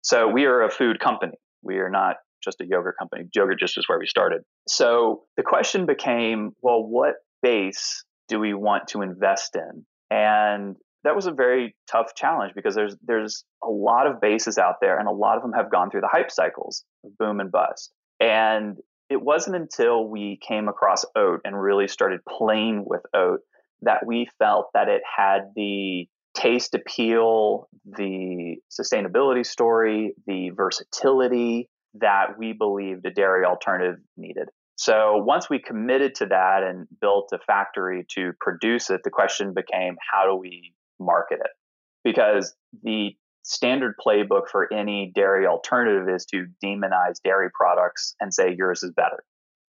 [0.00, 1.34] So we are a food company.
[1.62, 3.24] We are not just a yogurt company.
[3.34, 4.42] Yogurt just is where we started.
[4.68, 9.84] So the question became, well, what base do we want to invest in?
[10.10, 14.76] And that was a very tough challenge because there's there's a lot of bases out
[14.80, 17.50] there and a lot of them have gone through the hype cycles of boom and
[17.50, 17.92] bust.
[18.20, 18.76] And
[19.10, 23.40] it wasn't until we came across oat and really started playing with oat
[23.82, 32.38] that we felt that it had the taste appeal, the sustainability story, the versatility, that
[32.38, 34.48] we believed a dairy alternative needed.
[34.76, 39.54] So once we committed to that and built a factory to produce it, the question
[39.54, 41.50] became how do we market it?
[42.04, 43.10] Because the
[43.44, 48.92] standard playbook for any dairy alternative is to demonize dairy products and say yours is
[48.92, 49.24] better.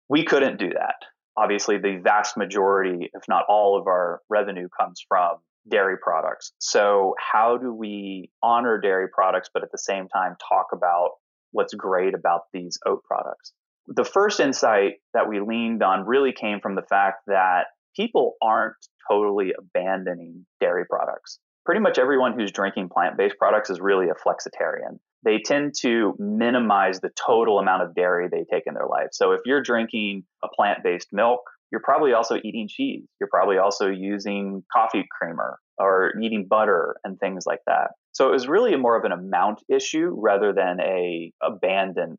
[0.09, 0.97] We couldn't do that.
[1.37, 5.37] Obviously, the vast majority, if not all of our revenue comes from
[5.69, 6.53] dairy products.
[6.59, 11.13] So, how do we honor dairy products, but at the same time talk about
[11.53, 13.53] what's great about these oat products.
[13.87, 18.77] The first insight that we leaned on really came from the fact that people aren't
[19.11, 21.39] totally abandoning dairy products.
[21.67, 24.99] Pretty much everyone who's drinking plant based products is really a flexitarian.
[25.25, 29.09] They tend to minimize the total amount of dairy they take in their life.
[29.12, 33.05] So if you're drinking a plant based milk, you're probably also eating cheese.
[33.20, 37.91] You're probably also using coffee creamer or eating butter and things like that.
[38.13, 42.19] So it was really more of an amount issue rather than a abandonment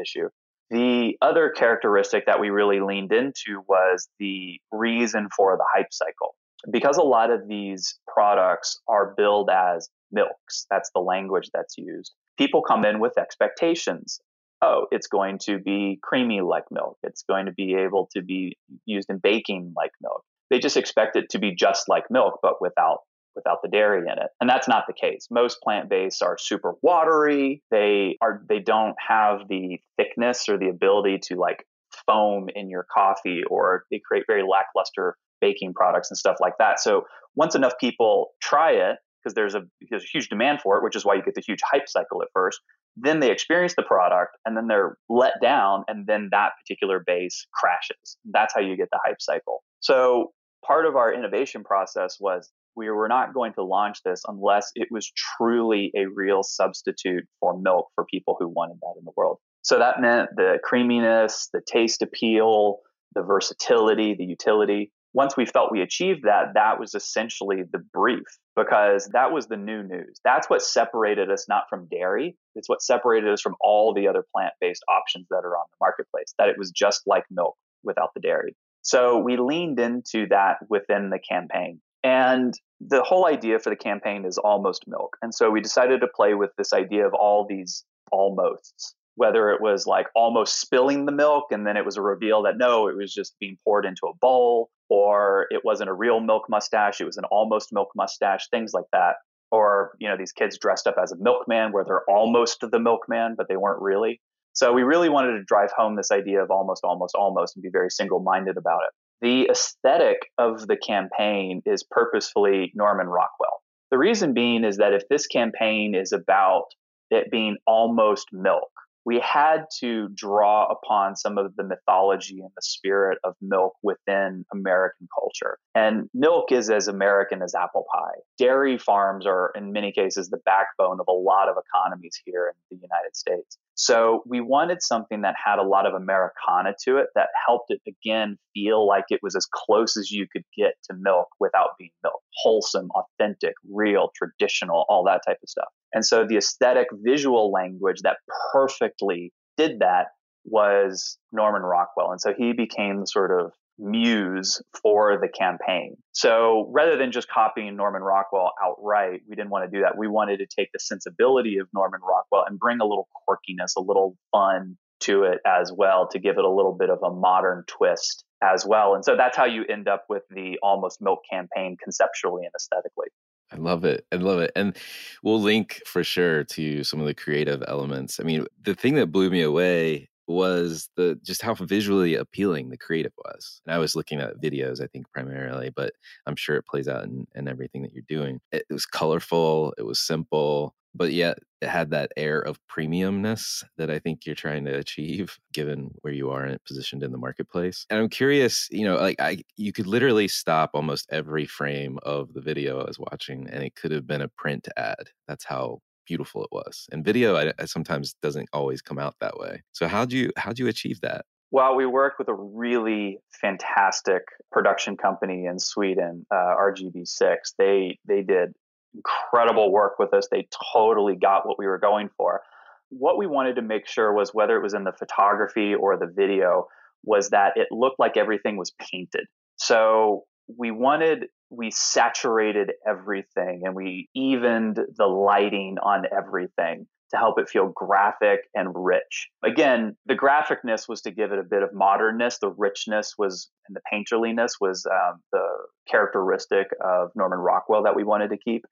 [0.00, 0.28] issue.
[0.70, 6.34] The other characteristic that we really leaned into was the reason for the hype cycle.
[6.70, 12.12] Because a lot of these products are billed as milks, that's the language that's used,
[12.38, 14.20] people come in with expectations.
[14.62, 16.96] Oh, it's going to be creamy like milk.
[17.02, 20.22] It's going to be able to be used in baking like milk.
[20.50, 23.00] They just expect it to be just like milk, but without
[23.34, 24.28] without the dairy in it.
[24.40, 25.28] And that's not the case.
[25.30, 27.62] Most plant-based are super watery.
[27.70, 31.64] They are they don't have the thickness or the ability to like
[32.06, 36.80] foam in your coffee or they create very lackluster baking products and stuff like that.
[36.80, 37.04] So
[37.34, 40.96] once enough people try it because there's a there's a huge demand for it, which
[40.96, 42.60] is why you get the huge hype cycle at first.
[42.96, 47.46] Then they experience the product and then they're let down and then that particular base
[47.54, 48.18] crashes.
[48.30, 49.62] That's how you get the hype cycle.
[49.80, 50.32] So
[50.64, 54.88] part of our innovation process was we were not going to launch this unless it
[54.90, 59.38] was truly a real substitute for milk for people who wanted that in the world.
[59.62, 62.78] So that meant the creaminess, the taste appeal,
[63.14, 64.90] the versatility, the utility.
[65.14, 68.24] Once we felt we achieved that, that was essentially the brief
[68.56, 70.18] because that was the new news.
[70.24, 72.36] That's what separated us not from dairy.
[72.54, 75.76] It's what separated us from all the other plant based options that are on the
[75.80, 78.56] marketplace, that it was just like milk without the dairy.
[78.80, 81.80] So we leaned into that within the campaign.
[82.04, 85.16] And the whole idea for the campaign is almost milk.
[85.22, 89.60] And so we decided to play with this idea of all these almosts, whether it
[89.60, 92.96] was like almost spilling the milk and then it was a reveal that no, it
[92.96, 97.04] was just being poured into a bowl, or it wasn't a real milk mustache, it
[97.04, 99.16] was an almost milk mustache, things like that.
[99.50, 103.34] Or, you know, these kids dressed up as a milkman where they're almost the milkman,
[103.36, 104.20] but they weren't really.
[104.54, 107.70] So we really wanted to drive home this idea of almost, almost, almost and be
[107.70, 108.92] very single minded about it.
[109.22, 113.62] The aesthetic of the campaign is purposefully Norman Rockwell.
[113.92, 116.64] The reason being is that if this campaign is about
[117.08, 118.72] it being almost milk,
[119.04, 124.44] we had to draw upon some of the mythology and the spirit of milk within
[124.52, 125.58] American culture.
[125.74, 128.20] And milk is as American as apple pie.
[128.38, 132.76] Dairy farms are, in many cases, the backbone of a lot of economies here in
[132.76, 133.58] the United States.
[133.74, 137.80] So we wanted something that had a lot of Americana to it that helped it
[137.86, 141.90] again feel like it was as close as you could get to milk without being
[142.02, 142.22] milk.
[142.36, 145.72] Wholesome, authentic, real, traditional, all that type of stuff.
[145.92, 148.18] And so the aesthetic visual language that
[148.52, 150.06] perfectly did that
[150.44, 152.10] was Norman Rockwell.
[152.10, 155.96] And so he became sort of muse for the campaign.
[156.12, 159.96] So rather than just copying Norman Rockwell outright, we didn't want to do that.
[159.96, 163.80] We wanted to take the sensibility of Norman Rockwell and bring a little quirkiness, a
[163.80, 167.64] little fun to it as well to give it a little bit of a modern
[167.66, 168.94] twist as well.
[168.94, 173.08] And so that's how you end up with the almost milk campaign conceptually and aesthetically.
[173.52, 174.06] I love it.
[174.10, 174.50] I love it.
[174.56, 174.76] And
[175.22, 178.18] we'll link for sure to some of the creative elements.
[178.18, 182.78] I mean, the thing that blew me away was the just how visually appealing the
[182.78, 183.60] creative was.
[183.66, 185.92] And I was looking at videos, I think primarily, but
[186.26, 188.40] I'm sure it plays out in, in everything that you're doing.
[188.52, 193.64] It, it was colorful, it was simple, but yet it had that air of premiumness
[193.78, 197.18] that I think you're trying to achieve given where you are in positioned in the
[197.18, 197.86] marketplace.
[197.90, 202.32] And I'm curious, you know, like I you could literally stop almost every frame of
[202.34, 205.10] the video I was watching and it could have been a print ad.
[205.28, 206.86] That's how beautiful it was.
[206.90, 209.62] And video I, I sometimes doesn't always come out that way.
[209.72, 211.24] So how do you how do you achieve that?
[211.52, 217.36] Well, we worked with a really fantastic production company in Sweden, uh, RGB6.
[217.58, 218.54] They they did
[218.94, 220.28] incredible work with us.
[220.30, 222.42] They totally got what we were going for.
[222.90, 226.10] What we wanted to make sure was whether it was in the photography or the
[226.14, 226.66] video
[227.04, 229.26] was that it looked like everything was painted.
[229.56, 230.24] So
[230.58, 237.48] we wanted we saturated everything and we evened the lighting on everything to help it
[237.48, 239.28] feel graphic and rich.
[239.44, 242.38] Again, the graphicness was to give it a bit of modernness.
[242.38, 245.46] The richness was, and the painterliness was um, the
[245.88, 248.64] characteristic of Norman Rockwell that we wanted to keep.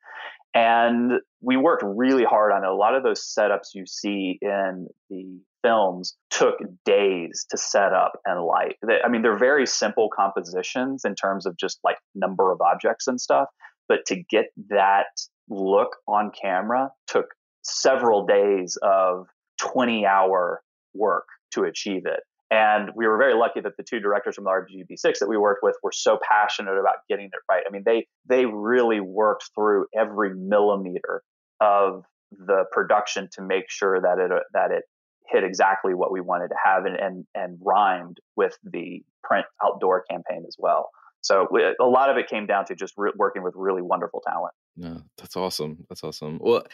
[0.55, 2.69] And we worked really hard on it.
[2.69, 8.13] A lot of those setups you see in the films took days to set up
[8.25, 8.77] and light.
[8.87, 13.07] They, I mean, they're very simple compositions in terms of just like number of objects
[13.07, 13.49] and stuff.
[13.89, 15.07] But to get that
[15.49, 17.27] look on camera took
[17.71, 19.27] several days of
[19.61, 20.63] 20 hour
[20.95, 22.21] work to achieve it.
[22.51, 25.63] And we were very lucky that the two directors from the RGB6 that we worked
[25.63, 27.63] with were so passionate about getting it right.
[27.67, 31.23] I mean, they they really worked through every millimeter
[31.61, 34.83] of the production to make sure that it that it
[35.29, 40.03] hit exactly what we wanted to have and and, and rhymed with the print outdoor
[40.11, 40.91] campaign as well.
[41.23, 41.49] So
[41.81, 44.55] a lot of it came down to just re- working with really wonderful talent.
[44.77, 45.85] No, that's awesome.
[45.89, 46.39] That's awesome.
[46.41, 46.65] Well,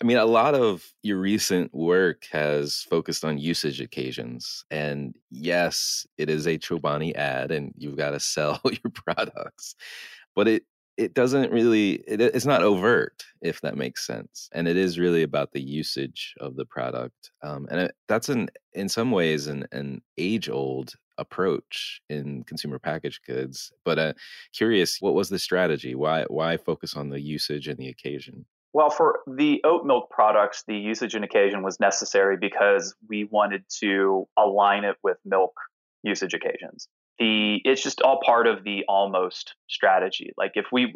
[0.00, 4.64] I mean, a lot of your recent work has focused on usage occasions.
[4.70, 9.76] And yes, it is a Chobani ad and you've got to sell your products.
[10.34, 10.64] But it
[10.96, 15.22] it doesn't really it, it's not overt if that makes sense and it is really
[15.22, 19.66] about the usage of the product um, and it, that's an in some ways an,
[19.72, 24.12] an age old approach in consumer packaged goods but uh,
[24.52, 25.94] curious what was the strategy?
[25.94, 28.46] Why why focus on the usage and the occasion?
[28.72, 33.64] Well, for the oat milk products, the usage and occasion was necessary because we wanted
[33.80, 35.52] to align it with milk
[36.02, 36.88] usage occasions.
[37.18, 40.32] The it's just all part of the almost strategy.
[40.36, 40.92] Like if we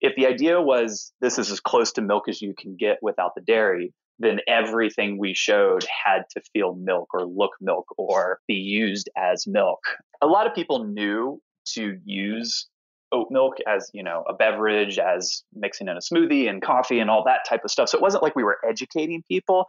[0.00, 3.34] if the idea was this is as close to milk as you can get without
[3.36, 3.92] the dairy
[4.22, 9.46] then everything we showed had to feel milk or look milk or be used as
[9.46, 9.80] milk
[10.20, 12.68] a lot of people knew to use
[13.12, 17.10] oat milk as you know a beverage as mixing in a smoothie and coffee and
[17.10, 19.66] all that type of stuff so it wasn't like we were educating people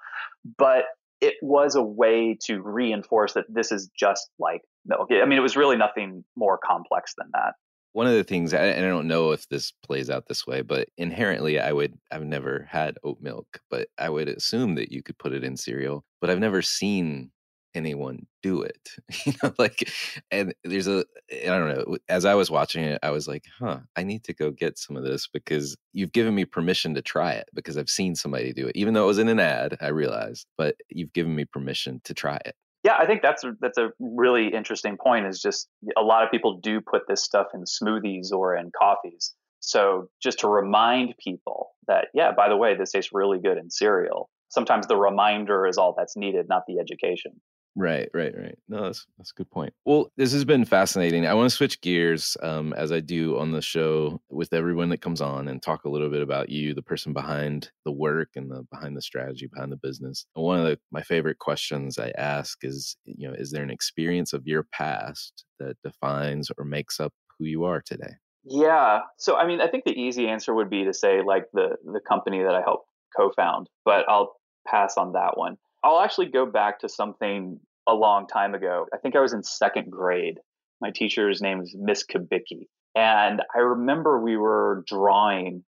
[0.58, 0.86] but
[1.24, 5.08] it was a way to reinforce that this is just like milk.
[5.10, 7.54] I mean, it was really nothing more complex than that.
[7.94, 10.90] One of the things, and I don't know if this plays out this way, but
[10.98, 15.18] inherently, I would, I've never had oat milk, but I would assume that you could
[15.20, 16.04] put it in cereal.
[16.20, 17.32] But I've never seen
[17.76, 18.90] anyone do it
[19.26, 19.92] you know like
[20.30, 23.80] and there's a i don't know as i was watching it i was like huh
[23.96, 27.32] i need to go get some of this because you've given me permission to try
[27.32, 29.88] it because i've seen somebody do it even though it was in an ad i
[29.88, 33.78] realized but you've given me permission to try it yeah i think that's a, that's
[33.78, 35.68] a really interesting point is just
[35.98, 39.34] a lot of people do put this stuff in smoothies or in coffees.
[39.60, 43.70] So just to remind people that yeah by the way this tastes really good in
[43.70, 44.30] cereal.
[44.50, 47.42] Sometimes the reminder is all that's needed not the education
[47.76, 48.58] Right, right, right.
[48.70, 49.74] No, that's that's a good point.
[49.86, 51.26] Well, this has been fascinating.
[51.26, 55.02] I want to switch gears, um, as I do on the show with everyone that
[55.02, 58.52] comes on, and talk a little bit about you, the person behind the work and
[58.52, 60.28] the behind the strategy, behind the business.
[60.36, 63.72] And one of the, my favorite questions I ask is, you know, is there an
[63.72, 68.14] experience of your past that defines or makes up who you are today?
[68.46, 69.00] Yeah.
[69.18, 72.02] So, I mean, I think the easy answer would be to say like the the
[72.08, 74.36] company that I helped co-found, but I'll
[74.68, 75.58] pass on that one.
[75.84, 78.88] I'll actually go back to something a long time ago.
[78.94, 80.40] I think I was in second grade.
[80.82, 82.68] My teacher's name is Miss Kabicki.
[82.96, 85.64] And I remember we were drawing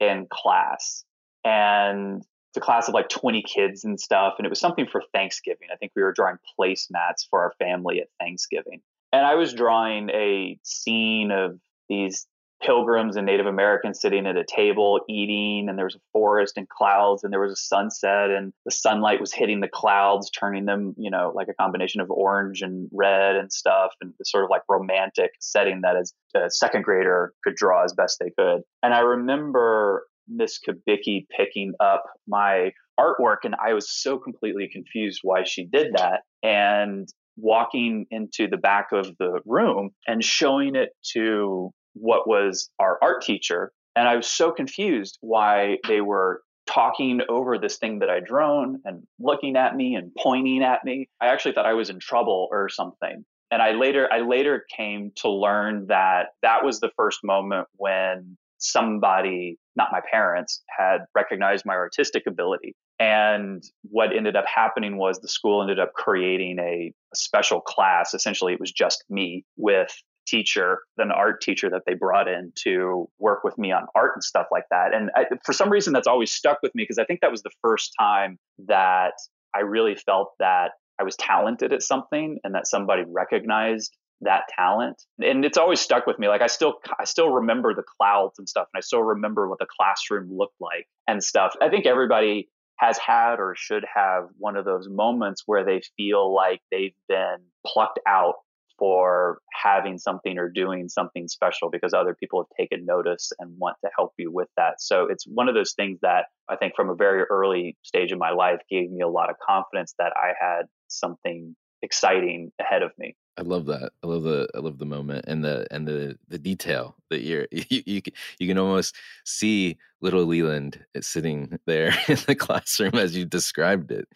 [0.00, 1.04] in class
[1.44, 4.34] and it's a class of like 20 kids and stuff.
[4.38, 5.68] And it was something for Thanksgiving.
[5.72, 8.80] I think we were drawing placemats for our family at Thanksgiving.
[9.12, 11.58] And I was drawing a scene of
[11.88, 12.26] these
[12.62, 16.68] pilgrims and Native Americans sitting at a table eating, and there was a forest and
[16.68, 20.94] clouds, and there was a sunset, and the sunlight was hitting the clouds, turning them,
[20.96, 24.50] you know, like a combination of orange and red and stuff, and the sort of
[24.50, 28.62] like romantic setting that as a uh, second grader could draw as best they could.
[28.82, 35.20] And I remember Miss Kabicki picking up my artwork, and I was so completely confused
[35.22, 36.22] why she did that.
[36.42, 37.08] And
[37.40, 41.70] walking into the back of the room and showing it to
[42.00, 43.72] what was our art teacher.
[43.96, 48.80] And I was so confused why they were talking over this thing that I'd drawn
[48.84, 51.08] and looking at me and pointing at me.
[51.20, 53.24] I actually thought I was in trouble or something.
[53.50, 58.36] And I later I later came to learn that that was the first moment when
[58.58, 62.74] somebody, not my parents, had recognized my artistic ability.
[62.98, 68.12] And what ended up happening was the school ended up creating a, a special class.
[68.12, 69.94] Essentially, it was just me with
[70.28, 74.22] teacher, an art teacher that they brought in to work with me on art and
[74.22, 74.94] stuff like that.
[74.94, 77.42] And I, for some reason, that's always stuck with me because I think that was
[77.42, 79.14] the first time that
[79.54, 85.02] I really felt that I was talented at something and that somebody recognized that talent.
[85.20, 86.28] And it's always stuck with me.
[86.28, 89.60] Like i still i still remember the clouds and stuff and i still remember what
[89.60, 91.54] the classroom looked like and stuff.
[91.62, 92.48] I think everybody
[92.78, 97.38] has had or should have one of those moments where they feel like they've been
[97.66, 98.34] plucked out
[98.78, 103.76] for having something or doing something special because other people have taken notice and want
[103.84, 104.80] to help you with that.
[104.80, 108.18] So it's one of those things that I think from a very early stage of
[108.18, 112.92] my life gave me a lot of confidence that I had something exciting ahead of
[112.98, 113.16] me.
[113.38, 113.92] I love that.
[114.02, 117.46] I love the I love the moment and the and the the detail that you're
[117.52, 118.02] you you,
[118.40, 123.92] you can almost see little Leland eh, sitting there in the classroom as you described
[123.92, 124.08] it.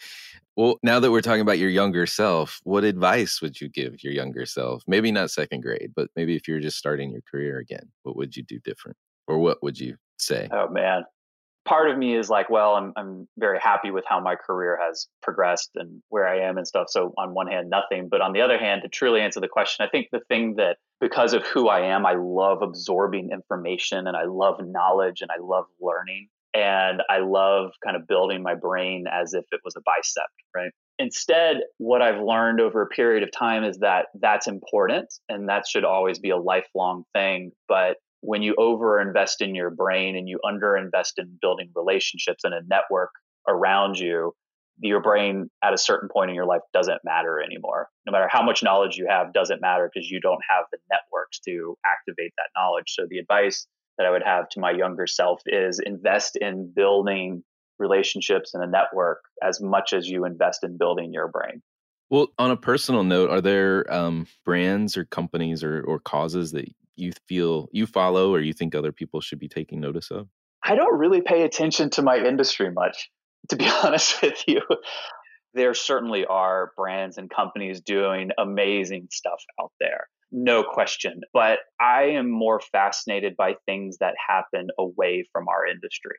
[0.56, 4.12] Well, now that we're talking about your younger self, what advice would you give your
[4.12, 4.82] younger self?
[4.86, 8.36] Maybe not second grade, but maybe if you're just starting your career again, what would
[8.36, 8.96] you do different?
[9.28, 10.48] Or what would you say?
[10.52, 11.04] Oh man.
[11.64, 15.08] Part of me is like, well, I'm I'm very happy with how my career has
[15.22, 16.86] progressed and where I am and stuff.
[16.90, 19.84] So on one hand, nothing, but on the other hand, to truly answer the question,
[19.86, 24.16] I think the thing that because of who I am, I love absorbing information and
[24.16, 29.06] I love knowledge and I love learning and I love kind of building my brain
[29.10, 30.70] as if it was a bicep, right?
[30.98, 35.66] Instead, what I've learned over a period of time is that that's important and that
[35.66, 37.52] should always be a lifelong thing.
[37.66, 42.62] But when you overinvest in your brain and you underinvest in building relationships and a
[42.66, 43.10] network
[43.48, 44.32] around you,
[44.78, 47.88] your brain at a certain point in your life doesn't matter anymore.
[48.06, 51.40] No matter how much knowledge you have doesn't matter because you don't have the networks
[51.40, 52.86] to activate that knowledge.
[52.88, 53.66] So the advice
[53.98, 57.42] that I would have to my younger self is invest in building
[57.78, 61.60] relationships and a network as much as you invest in building your brain.
[62.08, 66.68] Well, on a personal note, are there um, brands or companies or, or causes that
[66.96, 70.28] you feel you follow or you think other people should be taking notice of?
[70.64, 73.10] I don't really pay attention to my industry much,
[73.48, 74.60] to be honest with you.
[75.54, 81.20] There certainly are brands and companies doing amazing stuff out there, no question.
[81.32, 86.16] But I am more fascinated by things that happen away from our industry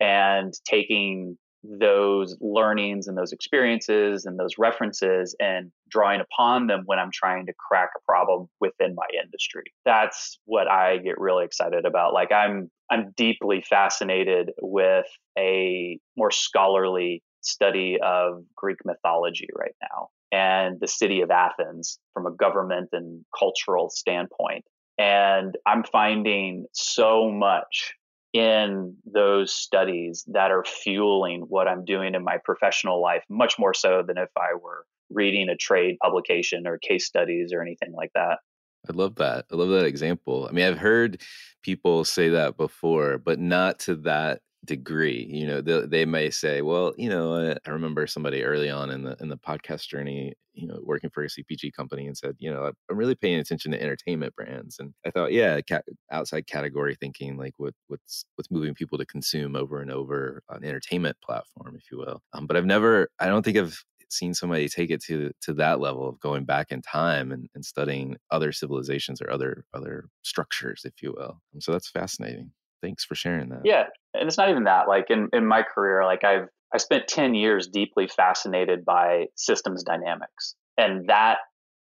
[0.00, 6.98] and taking those learnings and those experiences and those references and drawing upon them when
[6.98, 9.64] I'm trying to crack a problem within my industry.
[9.84, 12.14] That's what I get really excited about.
[12.14, 15.06] Like I'm I'm deeply fascinated with
[15.38, 22.26] a more scholarly study of Greek mythology right now and the city of Athens from
[22.26, 24.64] a government and cultural standpoint.
[24.98, 27.94] And I'm finding so much
[28.38, 33.74] in those studies that are fueling what I'm doing in my professional life, much more
[33.74, 38.12] so than if I were reading a trade publication or case studies or anything like
[38.14, 38.38] that.
[38.88, 39.46] I love that.
[39.50, 40.46] I love that example.
[40.48, 41.20] I mean, I've heard
[41.62, 46.62] people say that before, but not to that degree you know they, they may say
[46.62, 50.66] well you know i remember somebody early on in the in the podcast journey you
[50.66, 53.80] know working for a cpg company and said you know i'm really paying attention to
[53.80, 54.78] entertainment brands.
[54.78, 55.60] And i thought yeah
[56.10, 60.64] outside category thinking like what what's what's moving people to consume over and over an
[60.64, 62.20] entertainment platform if you will.
[62.32, 65.80] Um, but i've never i don't think i've seen somebody take it to to that
[65.80, 70.82] level of going back in time and, and studying other civilizations or other other structures
[70.84, 71.40] if you will.
[71.54, 72.50] Um, so that's fascinating
[72.82, 73.62] thanks for sharing that.
[73.64, 73.84] Yeah.
[74.14, 74.88] And it's not even that.
[74.88, 79.82] Like in, in my career, like I've I spent 10 years deeply fascinated by systems
[79.82, 80.54] dynamics.
[80.76, 81.38] And that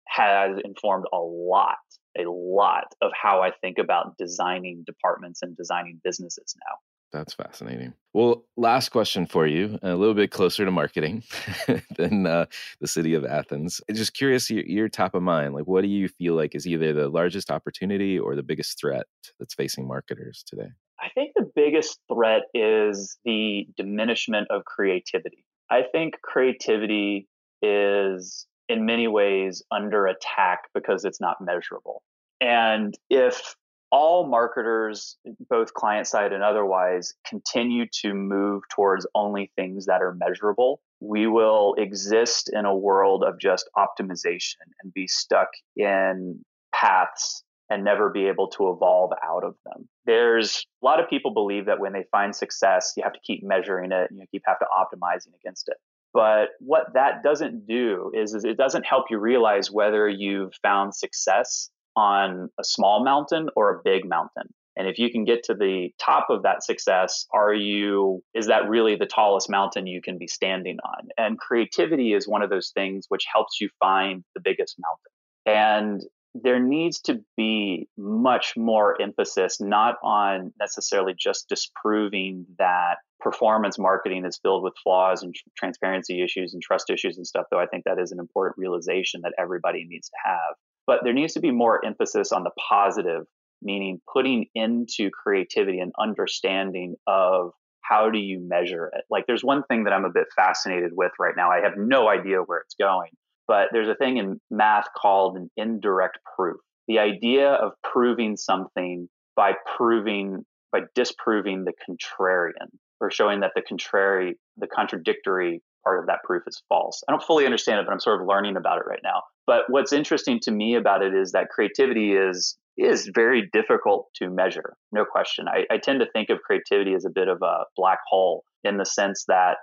[0.08, 1.78] has informed a lot,
[2.18, 6.76] a lot of how I think about designing departments and designing businesses now.
[7.16, 7.94] That's fascinating.
[8.14, 11.24] Well, last question for you, a little bit closer to marketing
[11.98, 12.48] than uh,
[12.82, 13.80] the city of Athens.
[13.90, 15.54] Just curious, your, your top of mind.
[15.54, 19.06] Like, what do you feel like is either the largest opportunity or the biggest threat
[19.40, 20.68] that's facing marketers today?
[21.00, 25.46] I think the biggest threat is the diminishment of creativity.
[25.72, 27.30] I think creativity
[27.62, 32.04] is in many ways under attack because it's not measurable.
[32.42, 33.56] And if
[33.92, 35.18] all marketers,
[35.50, 41.28] both client side and otherwise, continue to move towards only things that are measurable, we
[41.28, 48.10] will exist in a world of just optimization and be stuck in paths and never
[48.10, 49.88] be able to evolve out of them.
[50.06, 53.44] There's a lot of people believe that when they find success, you have to keep
[53.44, 55.78] measuring it and you keep have to optimizing against it.
[56.14, 60.96] But what that doesn't do is, is it doesn't help you realize whether you've found
[60.96, 64.54] success on a small mountain or a big mountain.
[64.78, 68.68] And if you can get to the top of that success, are you, is that
[68.68, 71.08] really the tallest mountain you can be standing on?
[71.18, 75.12] And creativity is one of those things which helps you find the biggest mountain.
[75.46, 76.02] And
[76.34, 84.26] there needs to be much more emphasis, not on necessarily just disproving that performance marketing
[84.26, 87.86] is filled with flaws and transparency issues and trust issues and stuff, though I think
[87.86, 90.56] that is an important realization that everybody needs to have.
[90.88, 93.24] But there needs to be more emphasis on the positive,
[93.62, 99.04] meaning putting into creativity and understanding of how do you measure it.
[99.10, 101.52] Like there's one thing that I'm a bit fascinated with right now.
[101.52, 103.12] I have no idea where it's going,
[103.48, 106.58] but there's a thing in math called an indirect proof.
[106.88, 112.70] The idea of proving something by proving by disproving the contrarian
[113.00, 117.04] or showing that the contrary the contradictory part of that proof is false.
[117.08, 119.22] I don't fully understand it, but I'm sort of learning about it right now.
[119.48, 124.30] But what's interesting to me about it is that creativity is is very difficult to
[124.30, 125.48] measure, no question.
[125.48, 128.76] I, I tend to think of creativity as a bit of a black hole in
[128.78, 129.58] the sense that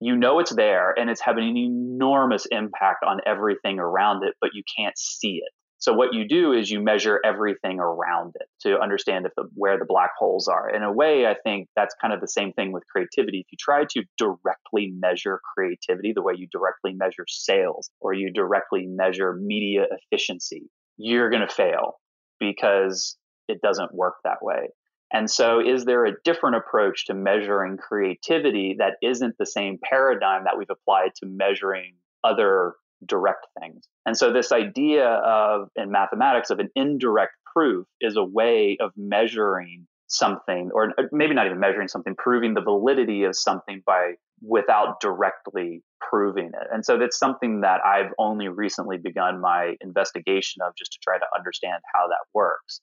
[0.00, 4.50] you know it's there and it's having an enormous impact on everything around it, but
[4.52, 5.52] you can't see it.
[5.86, 9.78] So what you do is you measure everything around it to understand if the, where
[9.78, 10.68] the black holes are.
[10.68, 13.38] In a way, I think that's kind of the same thing with creativity.
[13.38, 18.32] If you try to directly measure creativity the way you directly measure sales or you
[18.32, 22.00] directly measure media efficiency, you're going to fail
[22.40, 23.16] because
[23.46, 24.70] it doesn't work that way.
[25.12, 30.46] And so, is there a different approach to measuring creativity that isn't the same paradigm
[30.46, 32.74] that we've applied to measuring other
[33.04, 33.88] direct things?
[34.04, 38.92] And so, this idea of in mathematics of an indirect proof is a way of
[38.96, 44.14] measuring something, or uh, maybe not even measuring something, proving the validity of something by
[44.42, 46.68] without directly proving it.
[46.72, 51.18] And so that's something that I've only recently begun my investigation of just to try
[51.18, 52.80] to understand how that works.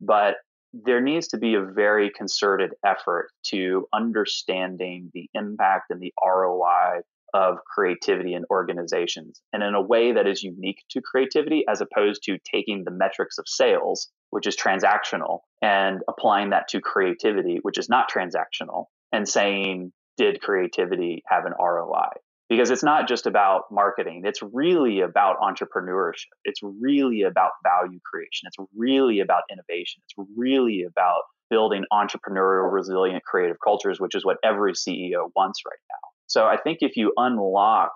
[0.00, 0.36] But
[0.72, 7.02] there needs to be a very concerted effort to understanding the impact and the ROI
[7.34, 12.22] of creativity in organizations and in a way that is unique to creativity as opposed
[12.24, 17.78] to taking the metrics of sales, which is transactional, and applying that to creativity, which
[17.78, 22.10] is not transactional, and saying, did creativity have an ROI?
[22.48, 24.22] because it's not just about marketing.
[24.24, 26.26] It's really about entrepreneurship.
[26.44, 28.46] It's really about value creation.
[28.46, 30.02] It's really about innovation.
[30.04, 35.78] It's really about building entrepreneurial, resilient, creative cultures, which is what every CEO wants right
[35.90, 36.08] now.
[36.26, 37.92] So I think if you unlock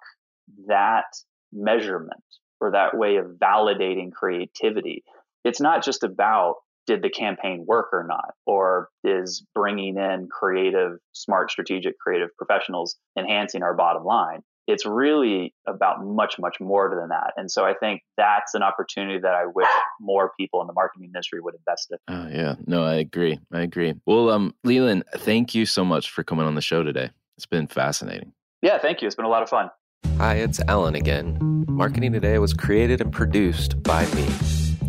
[0.66, 1.07] that
[1.53, 2.22] measurement
[2.61, 5.05] or that way of validating creativity,
[5.45, 6.57] it's not just about
[6.87, 8.35] did the campaign work or not?
[8.47, 14.41] Or is bringing in creative, smart, strategic, creative professionals enhancing our bottom line?
[14.66, 17.33] It's really about much, much more than that.
[17.37, 19.68] And so I think that's an opportunity that I wish
[20.01, 21.99] more people in the marketing industry would invest in.
[22.09, 22.55] Oh, yeah.
[22.66, 23.39] No, I agree.
[23.53, 23.95] I agree.
[24.07, 27.11] Well, um, Leland, thank you so much for coming on the show today.
[27.41, 28.34] It's been fascinating.
[28.61, 29.07] Yeah, thank you.
[29.07, 29.70] It's been a lot of fun.
[30.18, 31.64] Hi, it's Alan again.
[31.70, 34.28] Marketing Today was created and produced by me.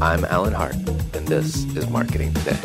[0.00, 0.74] I'm Alan Hart,
[1.14, 2.58] and this is Marketing Today.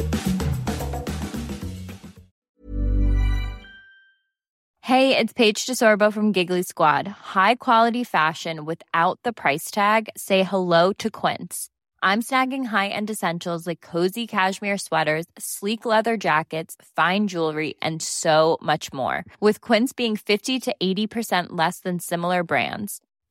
[4.82, 7.08] Hey, it's Paige DeSorbo from Giggly Squad.
[7.08, 10.10] High quality fashion without the price tag?
[10.16, 11.70] Say hello to Quince.
[12.02, 18.02] I'm snagging high end essentials like cozy cashmere sweaters, sleek leather jackets, fine jewelry, and
[18.02, 19.26] so much more.
[19.42, 23.02] With Quince being 50 to 80% less than similar brands.